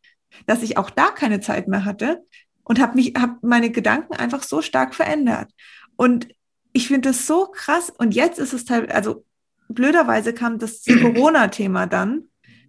[0.47, 2.23] dass ich auch da keine Zeit mehr hatte
[2.65, 5.51] und habe mich, habe meine Gedanken einfach so stark verändert.
[5.97, 6.29] Und
[6.73, 7.91] ich finde das so krass.
[7.97, 9.25] Und jetzt ist es teilweise, also
[9.69, 12.25] blöderweise kam das Corona-Thema dann.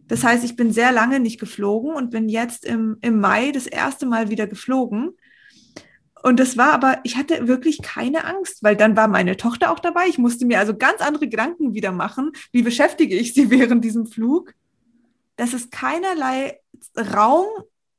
[0.08, 3.68] Das heißt, ich bin sehr lange nicht geflogen und bin jetzt im, im Mai das
[3.68, 5.18] erste Mal wieder geflogen.
[6.28, 9.80] Und das war aber, ich hatte wirklich keine Angst, weil dann war meine Tochter auch
[9.80, 10.08] dabei.
[10.10, 12.34] Ich musste mir also ganz andere Gedanken wieder machen.
[12.52, 14.54] Wie beschäftige ich sie während diesem Flug?
[15.38, 16.60] Dass es keinerlei
[17.16, 17.46] Raum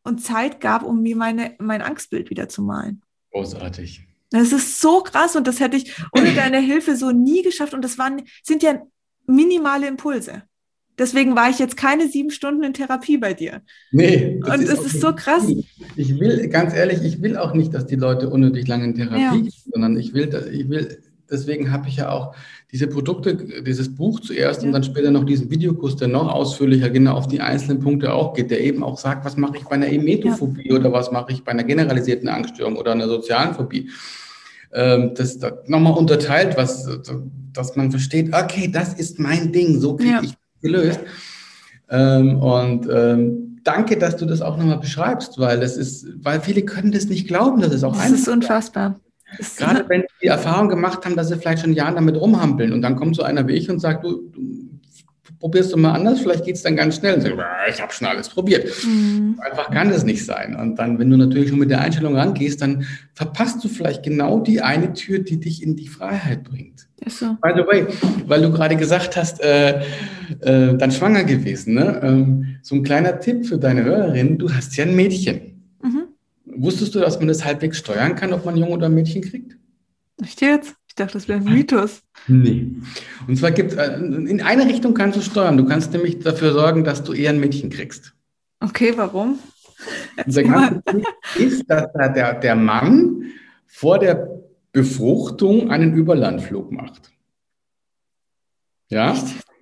[0.02, 3.00] und Zeit gab, um mir meine, mein Angstbild wieder zu malen.
[3.32, 4.06] Großartig.
[4.28, 7.72] Das ist so krass und das hätte ich ohne deine Hilfe so nie geschafft.
[7.72, 8.82] Und das waren, sind ja
[9.24, 10.42] minimale Impulse.
[10.98, 13.62] Deswegen war ich jetzt keine sieben Stunden in Therapie bei dir.
[13.92, 14.40] Nee.
[14.44, 15.44] Und es ist so krass.
[15.96, 19.20] Ich will, ganz ehrlich, ich will auch nicht, dass die Leute unnötig lange in Therapie
[19.20, 19.32] ja.
[19.32, 20.98] gehen, sondern ich will, ich will,
[21.30, 22.34] deswegen habe ich ja auch
[22.72, 24.66] diese Produkte, dieses Buch zuerst ja.
[24.66, 28.34] und dann später noch diesen Videokurs, der noch ausführlicher genau auf die einzelnen Punkte auch
[28.34, 30.76] geht, der eben auch sagt, was mache ich bei einer Emetophobie ja.
[30.76, 33.88] oder was mache ich bei einer generalisierten Angststörung oder einer sozialen Phobie.
[34.72, 36.86] Ähm, das, das nochmal unterteilt, was,
[37.52, 41.00] dass man versteht, okay, das ist mein Ding, so kriege ich gelöst.
[41.90, 46.62] Ähm, und ähm, danke, dass du das auch nochmal beschreibst, weil das ist, weil viele
[46.62, 49.00] können das nicht glauben, dass es auch das einfach ist unfassbar.
[49.58, 52.80] Gerade wenn sie die Erfahrung gemacht haben, dass sie vielleicht schon Jahren damit rumhampeln und
[52.82, 54.67] dann kommt so einer wie ich und sagt, du, du
[55.38, 57.14] probierst du mal anders, vielleicht geht es dann ganz schnell.
[57.14, 57.28] Und so,
[57.68, 58.70] ich habe schon alles probiert.
[58.84, 59.38] Mhm.
[59.44, 60.56] Einfach kann das nicht sein.
[60.56, 64.40] Und dann, wenn du natürlich schon mit der Einstellung rangehst, dann verpasst du vielleicht genau
[64.40, 66.88] die eine Tür, die dich in die Freiheit bringt.
[67.06, 67.36] So.
[67.40, 67.86] By the way,
[68.26, 69.80] weil du gerade gesagt hast, äh,
[70.40, 71.74] äh, dann schwanger gewesen.
[71.74, 72.00] Ne?
[72.02, 75.62] Ähm, so ein kleiner Tipp für deine Hörerin, du hast ja ein Mädchen.
[75.82, 76.04] Mhm.
[76.44, 79.22] Wusstest du, dass man das halbwegs steuern kann, ob man ein Junge oder ein Mädchen
[79.22, 79.56] kriegt?
[80.22, 80.77] Echt jetzt?
[80.98, 82.02] Ich dachte, das wäre ein Mythos.
[82.26, 82.72] Nee.
[83.28, 85.56] Und zwar gibt es, äh, in eine Richtung kannst du steuern.
[85.56, 88.14] Du kannst nämlich dafür sorgen, dass du eher ein Mädchen kriegst.
[88.58, 89.38] Okay, warum?
[90.26, 90.82] Der ganze
[91.38, 93.26] ist, dass der, der Mann
[93.68, 94.28] vor der
[94.72, 97.12] Befruchtung einen Überlandflug macht.
[98.88, 99.14] Ja?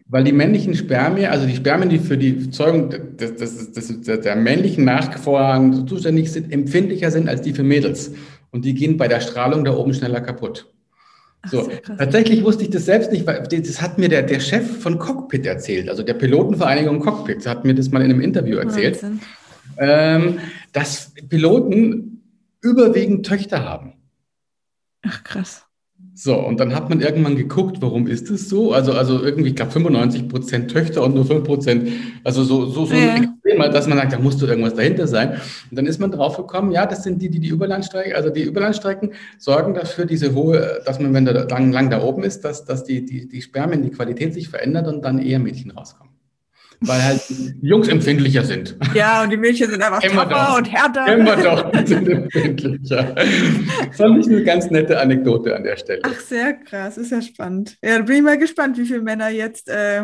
[0.07, 4.37] Weil die männlichen Spermien, also die Spermien, die für die Zeugung des, des, des, der
[4.37, 8.15] männlichen Nachvorhagen zuständig sind, empfindlicher sind als die für Mädels.
[8.53, 10.73] Und die gehen bei der Strahlung da oben schneller kaputt.
[11.45, 14.99] So, tatsächlich wusste ich das selbst nicht, weil das hat mir der, der Chef von
[14.99, 18.99] Cockpit erzählt, also der Pilotenvereinigung Cockpit, hat mir das mal in einem Interview erzählt,
[19.79, 20.41] ähm,
[20.73, 22.23] dass Piloten
[22.63, 23.95] überwiegend Töchter haben.
[25.03, 25.66] Ach krass.
[26.19, 28.73] So, und dann hat man irgendwann geguckt, warum ist es so?
[28.73, 31.91] Also, also irgendwie, ich glaube, 95 Prozent Töchter und nur 5 Prozent,
[32.25, 33.17] also so, so, so ja.
[33.17, 35.33] extrem, dass man sagt, da musste irgendwas dahinter sein.
[35.71, 38.45] Und dann ist man drauf gekommen, ja, das sind die, die die Überlandstrecken, also die
[38.45, 42.65] Überlandstrecken sorgen dafür, diese hohe, dass man, wenn der lang, lang da oben ist, dass,
[42.65, 46.16] dass die, die, die Spermien, die Qualität sich verändert und dann eher Mädchen rauskommen
[46.81, 47.23] weil halt
[47.63, 48.77] Jungs empfindlicher sind.
[48.95, 51.07] Ja, und die Mädchen sind einfach Immer tougher und härter.
[51.15, 53.15] Immer doch, die sind empfindlicher.
[53.93, 56.03] Fand ich eine ganz nette Anekdote an der Stelle.
[56.05, 57.77] Ach, sehr krass, ist ja spannend.
[57.83, 60.03] Ja, da bin ich mal gespannt, wie viele Männer jetzt äh,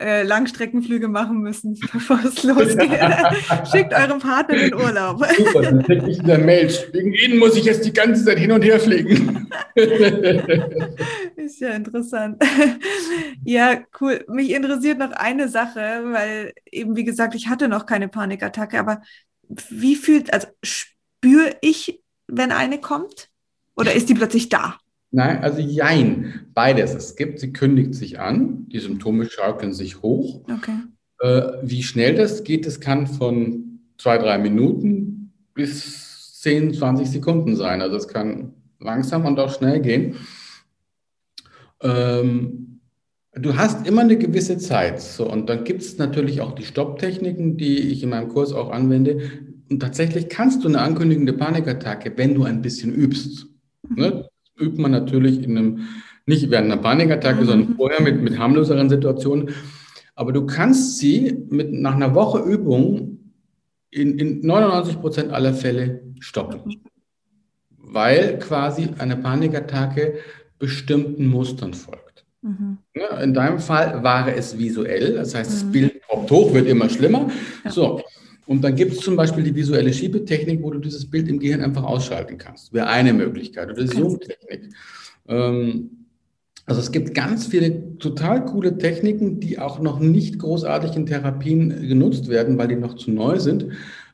[0.00, 2.90] äh, Langstreckenflüge machen müssen, bevor es losgeht.
[3.70, 5.24] Schickt eurem Partner den Urlaub.
[5.36, 6.68] Super, dann kriege ich eine Mail.
[6.92, 9.48] Wegen Ihnen muss ich jetzt die ganze Zeit hin und her fliegen.
[11.36, 12.42] Ist ja interessant.
[13.44, 14.24] Ja, cool.
[14.28, 19.02] Mich interessiert noch eine Sache, weil eben, wie gesagt, ich hatte noch keine Panikattacke, aber
[19.68, 23.28] wie fühlt, also spüre ich, wenn eine kommt?
[23.76, 24.78] Oder ist die plötzlich da?
[25.14, 26.94] Nein, also jein, beides.
[26.94, 30.42] Es gibt, sie kündigt sich an, die Symptome schaukeln sich hoch.
[30.50, 30.78] Okay.
[31.20, 37.56] Äh, wie schnell das geht, das kann von zwei, drei Minuten bis 10, 20 Sekunden
[37.56, 37.82] sein.
[37.82, 40.16] Also es kann langsam und auch schnell gehen.
[41.82, 42.80] Ähm,
[43.34, 45.02] du hast immer eine gewisse Zeit.
[45.02, 48.70] So, und dann gibt es natürlich auch die Stopptechniken, die ich in meinem Kurs auch
[48.70, 49.30] anwende.
[49.70, 53.46] Und tatsächlich kannst du eine ankündigende Panikattacke, wenn du ein bisschen übst.
[53.94, 54.26] Ne?
[54.58, 55.80] Übt man natürlich in einem,
[56.26, 57.46] nicht während einer Panikattacke, mhm.
[57.46, 59.50] sondern vorher mit, mit harmloseren Situationen.
[60.14, 63.18] Aber du kannst sie mit, nach einer Woche Übung
[63.90, 66.82] in, in 99 Prozent aller Fälle stoppen.
[67.78, 70.18] Weil quasi eine Panikattacke
[70.58, 72.24] bestimmten Mustern folgt.
[72.42, 72.78] Mhm.
[72.94, 75.72] Ja, in deinem Fall war es visuell, das heißt, das mhm.
[75.72, 77.30] Bild poppt hoch, wird immer schlimmer.
[77.64, 77.70] Ja.
[77.70, 78.02] So,
[78.46, 81.62] und dann gibt es zum Beispiel die visuelle Schiebetechnik, wo du dieses Bild im Gehirn
[81.62, 82.72] einfach ausschalten kannst.
[82.72, 83.70] Wäre eine Möglichkeit.
[83.70, 84.74] Oder die Zoom-Technik.
[85.28, 85.90] Ähm,
[86.66, 91.88] also es gibt ganz viele total coole Techniken, die auch noch nicht großartig in Therapien
[91.88, 93.66] genutzt werden, weil die noch zu neu sind,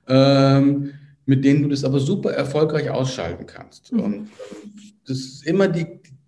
[0.09, 0.91] ähm,
[1.27, 3.93] mit denen du das aber super erfolgreich ausschalten kannst.
[3.93, 4.01] Mhm.
[4.01, 4.29] Und
[5.07, 5.87] das ist immer die,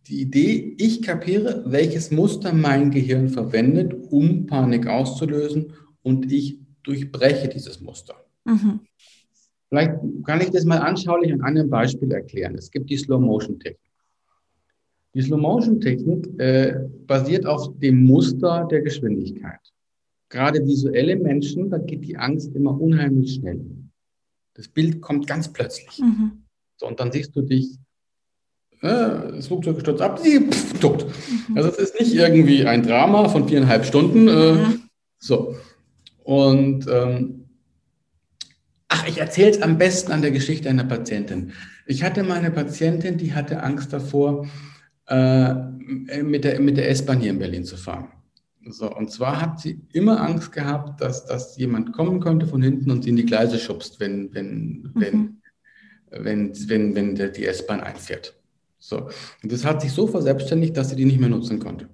[0.09, 5.73] die Idee, ich kapiere, welches Muster mein Gehirn verwendet, um Panik auszulösen
[6.03, 8.15] und ich durchbreche dieses Muster.
[8.45, 8.81] Mhm.
[9.69, 9.93] Vielleicht
[10.25, 12.57] kann ich das mal anschaulich an einem Beispiel erklären.
[12.57, 13.79] Es gibt die Slow-Motion-Technik.
[15.15, 16.75] Die Slow-Motion-Technik äh,
[17.07, 19.61] basiert auf dem Muster der Geschwindigkeit.
[20.29, 23.65] Gerade visuelle Menschen, da geht die Angst immer unheimlich schnell.
[24.55, 25.99] Das Bild kommt ganz plötzlich.
[25.99, 26.45] Mhm.
[26.77, 27.77] So, und dann siehst du dich,
[28.81, 31.07] äh, das Flugzeug stürzt ab, sie pff, tot.
[31.49, 31.57] Mhm.
[31.57, 34.27] Also es ist nicht irgendwie ein Drama von viereinhalb Stunden.
[34.29, 34.83] Äh, mhm.
[35.19, 35.55] So.
[36.31, 37.49] Und ähm,
[38.87, 41.55] ach, ich erzähle es am besten an der Geschichte einer Patientin.
[41.87, 44.47] Ich hatte mal eine Patientin, die hatte Angst davor,
[45.09, 45.55] äh,
[46.23, 48.13] mit der, mit der S-Bahn hier in Berlin zu fahren.
[48.65, 52.93] So, und zwar hat sie immer Angst gehabt, dass, dass jemand kommen könnte von hinten
[52.93, 54.93] und sie in die Gleise schubst, wenn, wenn, mhm.
[54.95, 55.43] wenn,
[56.11, 58.41] wenn, wenn, wenn die S-Bahn einfährt.
[58.79, 59.09] So.
[59.43, 61.89] Und das hat sich so verselbstständigt, dass sie die nicht mehr nutzen konnte.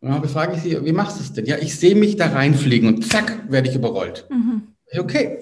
[0.00, 1.46] Und dann frage ich sie, wie machst du es denn?
[1.46, 4.26] Ja, ich sehe mich da reinfliegen und zack, werde ich überrollt.
[4.30, 4.62] Mhm.
[4.96, 5.38] Okay.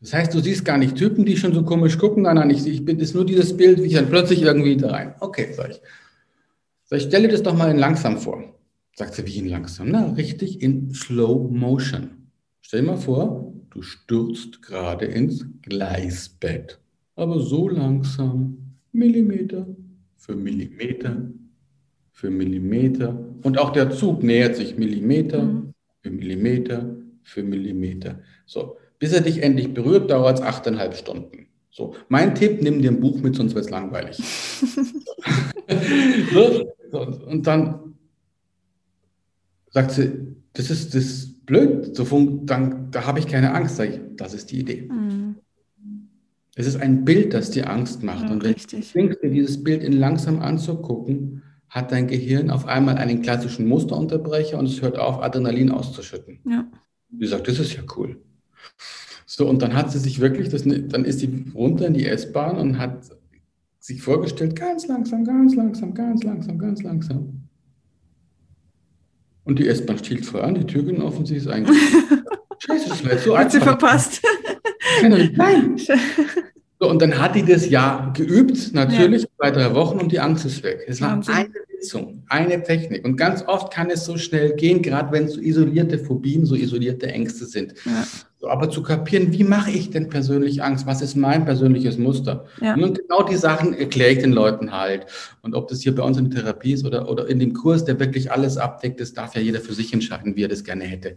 [0.00, 2.24] Das heißt, du siehst gar nicht Typen, die schon so komisch gucken.
[2.24, 4.90] Nein, nein, ich, ich bin, ist nur dieses Bild, wie ich dann plötzlich irgendwie da
[4.90, 5.14] rein.
[5.20, 5.80] Okay, sag ich.
[6.84, 8.42] Sag ich, stelle das doch mal in langsam vor.
[8.96, 9.90] Sagt sie, wie in langsam?
[9.90, 12.28] Na, richtig in Slow Motion.
[12.60, 16.78] Stell dir mal vor, du stürzt gerade ins Gleisbett.
[17.16, 19.66] Aber so langsam, Millimeter
[20.16, 21.16] für Millimeter
[22.12, 23.18] für Millimeter.
[23.42, 25.74] Und auch der Zug nähert sich Millimeter mhm.
[26.02, 28.20] für Millimeter für Millimeter.
[28.46, 31.46] So, bis er dich endlich berührt, dauert es achteinhalb Stunden.
[31.70, 34.18] So, mein Tipp, nimm dir ein Buch mit, sonst wird es langweilig.
[36.32, 36.66] so,
[37.26, 37.94] und dann
[39.70, 42.04] sagt sie, das ist das ist blöd, so
[42.44, 43.76] dann, da habe ich keine Angst.
[43.76, 44.88] Sag ich, das ist die Idee.
[44.90, 45.36] Mhm.
[46.54, 48.26] Es ist ein Bild, das dir Angst macht.
[48.26, 48.92] Ja, und wenn richtig.
[48.92, 51.42] du denkst, dir dieses Bild in langsam anzugucken,
[51.72, 56.40] hat dein Gehirn auf einmal einen klassischen Musterunterbrecher und es hört auf, Adrenalin auszuschütten.
[56.46, 56.70] Ja.
[57.18, 58.20] Sie sagt, das ist ja cool.
[59.24, 62.58] So, und dann hat sie sich wirklich, das, dann ist sie runter in die S-Bahn
[62.58, 63.08] und hat
[63.78, 67.48] sich vorgestellt, ganz langsam, ganz langsam, ganz langsam, ganz langsam.
[69.44, 71.78] Und die S-Bahn stiehlt voll an, die Tür ging offen, sie ist eigentlich.
[72.58, 73.44] Scheiße, das wäre so einfach.
[73.44, 74.22] Hat sie verpasst.
[75.02, 75.80] Nein.
[76.82, 79.28] So, und dann hat die das ja geübt, natürlich, ja.
[79.38, 80.80] zwei, drei Wochen und die Angst ist weg.
[80.88, 83.04] Es war eine Sitzung, eine Technik.
[83.04, 86.56] Und ganz oft kann es so schnell gehen, gerade wenn es so isolierte Phobien, so
[86.56, 87.74] isolierte Ängste sind.
[87.84, 88.48] Ja.
[88.48, 90.84] aber zu kapieren, wie mache ich denn persönlich Angst?
[90.84, 92.46] Was ist mein persönliches Muster?
[92.60, 92.74] Ja.
[92.74, 95.06] Und genau die Sachen erkläre ich den Leuten halt.
[95.42, 97.84] Und ob das hier bei uns in der Therapie ist oder, oder in dem Kurs,
[97.84, 100.82] der wirklich alles abdeckt, das darf ja jeder für sich entscheiden, wie er das gerne
[100.82, 101.14] hätte.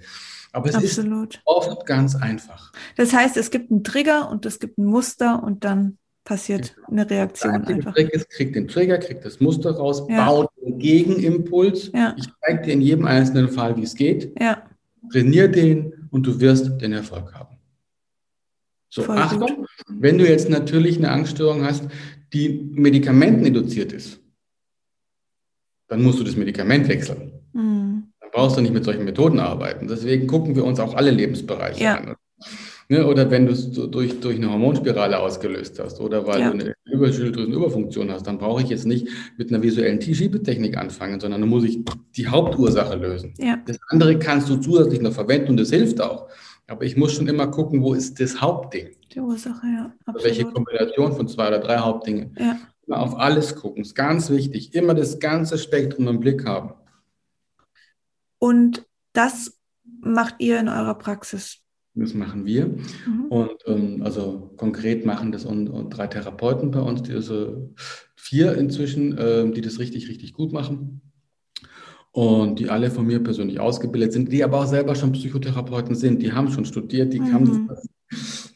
[0.56, 1.36] Aber es Absolut.
[1.36, 2.72] ist oft ganz einfach.
[2.96, 6.88] Das heißt, es gibt einen Trigger und es gibt ein Muster und dann passiert genau.
[6.92, 7.94] eine Reaktion der einfach.
[7.94, 10.26] Trick ist, kriegt den Trigger, kriegt das Muster raus, ja.
[10.26, 11.92] baut einen Gegenimpuls.
[11.94, 12.16] Ja.
[12.18, 14.32] Ich zeige dir in jedem einzelnen Fall, wie es geht.
[14.40, 14.64] Ja.
[15.12, 17.58] Trainier den und du wirst den Erfolg haben.
[18.88, 19.68] So, Voll Achtung, gut.
[19.90, 21.84] wenn du jetzt natürlich eine Angststörung hast,
[22.32, 24.22] die medikamenteninduziert ist,
[25.90, 27.25] dann musst du das Medikament wechseln.
[28.36, 29.88] Brauchst du nicht mit solchen Methoden arbeiten.
[29.88, 31.96] Deswegen gucken wir uns auch alle Lebensbereiche ja.
[31.96, 32.16] an.
[32.90, 36.48] Ne, oder wenn du es durch, durch eine Hormonspirale ausgelöst hast oder weil ja.
[36.50, 39.08] du eine Überschilddrüsenüberfunktion hast, dann brauche ich jetzt nicht
[39.38, 41.80] mit einer visuellen Schiebetechnik anfangen, sondern dann muss ich
[42.18, 43.34] die Hauptursache lösen.
[43.38, 43.58] Ja.
[43.66, 46.28] Das andere kannst du zusätzlich noch verwenden und das hilft auch.
[46.68, 48.90] Aber ich muss schon immer gucken, wo ist das Hauptding?
[49.14, 49.94] Die Ursache, ja.
[50.06, 50.26] Absolut.
[50.26, 52.36] Welche Kombination von zwei oder drei Hauptdingen.
[52.38, 52.58] Ja.
[52.86, 54.76] Immer auf alles gucken, ist ganz wichtig.
[54.76, 56.74] Immer das ganze Spektrum im Blick haben.
[58.46, 59.60] Und das
[60.02, 61.66] macht ihr in eurer Praxis
[61.96, 62.66] das machen wir.
[62.66, 63.26] Mhm.
[63.30, 67.74] Und ähm, also konkret machen das und, und, drei Therapeuten bei uns, die also
[68.18, 71.02] vier inzwischen, äh, die das richtig, richtig gut machen.
[72.12, 76.22] Und die alle von mir persönlich ausgebildet sind, die aber auch selber schon Psychotherapeuten sind.
[76.22, 77.34] Die haben schon studiert, die mhm.
[77.34, 77.70] haben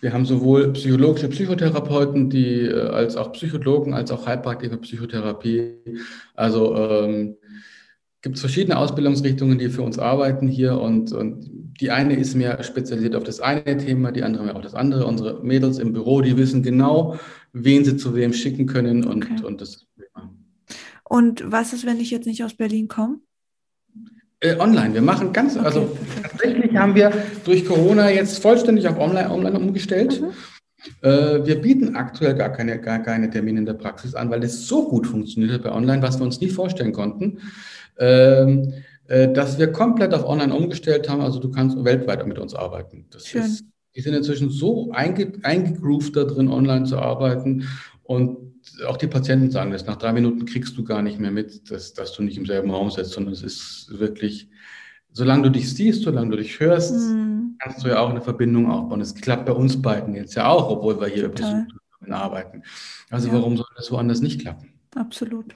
[0.01, 5.75] wir haben sowohl psychologische Psychotherapeuten, die äh, als auch Psychologen, als auch Heilpraktiker Psychotherapie.
[6.35, 7.35] Also ähm,
[8.22, 11.49] gibt es verschiedene Ausbildungsrichtungen, die für uns arbeiten hier und, und
[11.80, 15.05] die eine ist mehr spezialisiert auf das eine Thema, die andere mehr auf das andere.
[15.05, 17.17] Unsere Mädels im Büro, die wissen genau,
[17.53, 19.45] wen sie zu wem schicken können und, okay.
[19.45, 19.86] und das.
[19.97, 20.30] Ja.
[21.05, 23.20] Und was ist, wenn ich jetzt nicht aus Berlin komme?
[24.41, 24.93] Äh, online.
[24.93, 27.11] Wir machen ganz, okay, also tatsächlich haben wir
[27.45, 30.22] durch Corona jetzt vollständig auf online, online umgestellt.
[30.22, 30.32] Mhm.
[31.01, 34.67] Äh, wir bieten aktuell gar keine, gar keine Termine in der Praxis an, weil es
[34.67, 37.39] so gut funktioniert bei Online, was wir uns nie vorstellen konnten.
[38.00, 38.74] Ähm,
[39.10, 41.22] äh, dass wir komplett auf Online umgestellt haben.
[41.22, 43.08] Also du kannst weltweit mit uns arbeiten.
[43.10, 43.41] Das Schön.
[43.41, 47.68] Ist, die sind inzwischen so einge, eingegroovt da drin, online zu arbeiten.
[48.04, 48.38] Und
[48.88, 51.93] auch die Patienten sagen das, nach drei Minuten kriegst du gar nicht mehr mit, dass,
[51.93, 54.47] dass du nicht im selben Raum sitzt, sondern es ist wirklich,
[55.12, 57.56] solange du dich siehst, solange du dich hörst, mhm.
[57.58, 59.02] kannst du ja auch eine Verbindung aufbauen.
[59.02, 61.66] Es klappt bei uns beiden jetzt ja auch, obwohl wir hier über
[62.12, 62.62] arbeiten.
[63.10, 63.34] Also ja.
[63.34, 64.70] warum soll das woanders nicht klappen?
[64.95, 65.56] Absolut.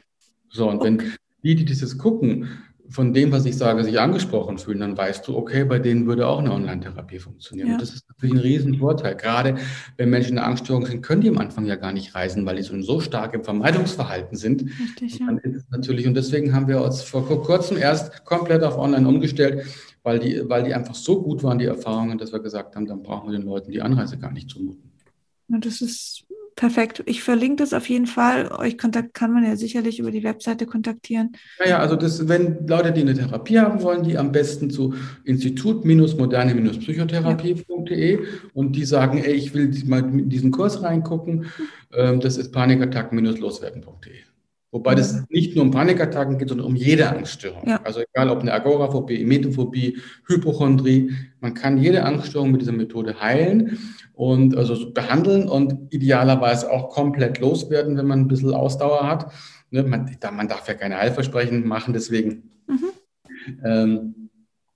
[0.50, 0.86] So, und okay.
[0.86, 1.14] wenn
[1.44, 2.48] die, die dieses gucken,
[2.90, 6.28] von dem, was ich sage, sich angesprochen fühlen, dann weißt du, okay, bei denen würde
[6.28, 7.70] auch eine Online-Therapie funktionieren.
[7.70, 7.74] Ja.
[7.74, 9.16] Und das ist natürlich ein Riesenvorteil.
[9.16, 9.56] Gerade
[9.98, 12.62] wenn Menschen eine Angststörung sind, können die am Anfang ja gar nicht reisen, weil die
[12.62, 14.64] so, so stark im Vermeidungsverhalten sind.
[14.80, 15.28] Richtig, ja.
[15.28, 15.42] Und
[15.72, 19.66] natürlich, und deswegen haben wir uns vor kurzem erst komplett auf Online umgestellt,
[20.04, 23.02] weil die, weil die einfach so gut waren, die Erfahrungen, dass wir gesagt haben, dann
[23.02, 24.92] brauchen wir den Leuten die Anreise gar nicht zumuten.
[25.48, 26.23] Ja, das ist
[26.56, 27.04] perfekt.
[27.06, 28.52] Ich verlinke das auf jeden Fall.
[28.52, 31.34] Euch kontakt kann man ja sicherlich über die Webseite kontaktieren.
[31.60, 34.94] Naja, also das, wenn Leute, die eine Therapie haben wollen, die am besten zu
[35.24, 38.20] institut-moderne-psychotherapie.de ja.
[38.54, 41.46] und die sagen, ey, ich will mal in diesen Kurs reingucken,
[41.94, 44.34] ähm, das ist panikattacken-loswerden.de.
[44.74, 47.62] Wobei das nicht nur um Panikattacken geht, sondern um jede Angststörung.
[47.68, 47.80] Ja.
[47.84, 53.78] Also egal ob eine Agoraphobie, Emetophobie, Hypochondrie, man kann jede Angststörung mit dieser Methode heilen
[54.32, 59.32] und also behandeln und idealerweise auch komplett loswerden, wenn man ein bisschen Ausdauer hat.
[59.70, 62.52] Ne, man, man, darf ja keine Heilversprechen machen, deswegen.
[62.68, 62.90] Mhm.
[63.64, 64.16] Ähm,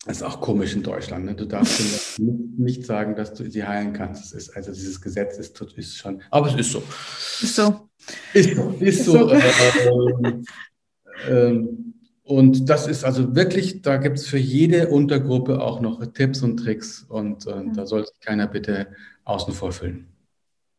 [0.06, 1.26] das ist auch komisch in Deutschland.
[1.26, 1.36] Ne?
[1.36, 4.34] Du darfst nicht sagen, dass du sie heilen kannst.
[4.34, 6.82] Ist, also dieses Gesetz ist, ist, schon, aber es ist so.
[7.42, 7.90] Ist so.
[8.34, 8.70] Ist so.
[8.80, 9.30] Ist, ist so.
[9.30, 9.34] so.
[9.34, 10.44] Ähm,
[11.30, 11.94] ähm,
[12.28, 16.58] und das ist also wirklich, da gibt es für jede Untergruppe auch noch Tipps und
[16.58, 17.74] Tricks und, und mhm.
[17.74, 18.88] da soll sich keiner bitte
[19.24, 20.08] außen vor fühlen.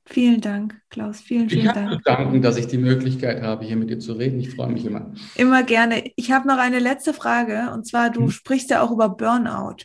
[0.05, 1.20] Vielen Dank, Klaus.
[1.20, 1.92] Vielen, vielen ich Dank.
[1.92, 4.40] Ich danken, dass ich die Möglichkeit habe, hier mit dir zu reden.
[4.40, 5.12] Ich freue mich immer.
[5.36, 6.11] Immer gerne.
[6.16, 8.30] Ich habe noch eine letzte Frage und zwar, du hm.
[8.30, 9.84] sprichst ja auch über Burnout.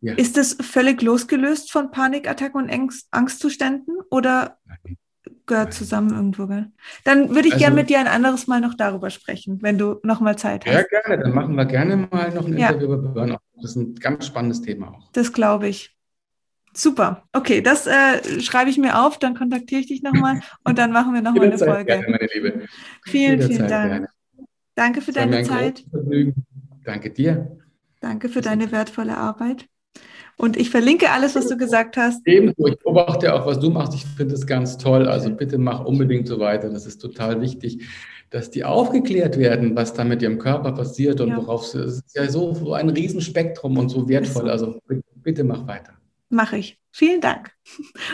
[0.00, 0.14] Ja.
[0.14, 4.98] Ist das völlig losgelöst von Panikattacken und Angst Angstzuständen oder Nein.
[5.46, 6.46] Gehört zusammen irgendwo?
[6.46, 6.70] Gell?
[7.04, 10.00] Dann würde ich also, gerne mit dir ein anderes Mal noch darüber sprechen, wenn du
[10.02, 10.72] noch mal Zeit hast.
[10.72, 11.22] Ja, gerne.
[11.22, 12.68] Dann machen wir gerne mal noch ein ja.
[12.68, 13.38] Interview über Burnout.
[13.56, 15.10] Das ist ein ganz spannendes Thema auch.
[15.12, 15.96] Das glaube ich.
[16.76, 17.22] Super.
[17.32, 21.14] Okay, das äh, schreibe ich mir auf, dann kontaktiere ich dich nochmal und dann machen
[21.14, 21.84] wir nochmal eine Folge.
[21.84, 22.66] Gerne, meine Liebe.
[23.04, 23.90] Vielen, Jederzeit vielen Dank.
[23.90, 24.08] Gerne.
[24.74, 25.84] Danke für deine Zeit.
[26.84, 27.58] Danke dir.
[28.00, 29.66] Danke für deine wertvolle Arbeit.
[30.36, 32.26] Und ich verlinke alles, was du gesagt hast.
[32.26, 32.66] Ebenso.
[32.66, 33.94] Ich beobachte auch, was du machst.
[33.94, 35.06] Ich finde es ganz toll.
[35.06, 36.70] Also bitte mach unbedingt so weiter.
[36.70, 37.86] Das ist total wichtig,
[38.30, 41.36] dass die aufgeklärt werden, was da mit ihrem Körper passiert und ja.
[41.36, 44.50] worauf es ist ja so, so ein Riesenspektrum und so wertvoll.
[44.50, 44.80] Also
[45.22, 45.92] bitte, mach weiter.
[46.30, 46.78] Mache ich.
[46.90, 47.50] Vielen Dank.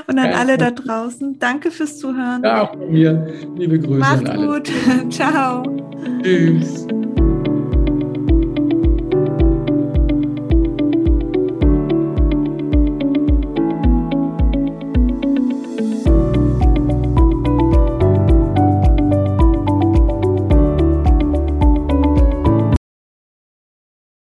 [0.07, 2.43] Und an alle da draußen, danke fürs Zuhören.
[2.45, 3.27] Ja, auch von mir.
[3.57, 4.47] Liebe Grüße Macht's an alle.
[4.47, 4.71] gut.
[5.11, 5.63] Ciao.
[6.23, 6.87] Tschüss.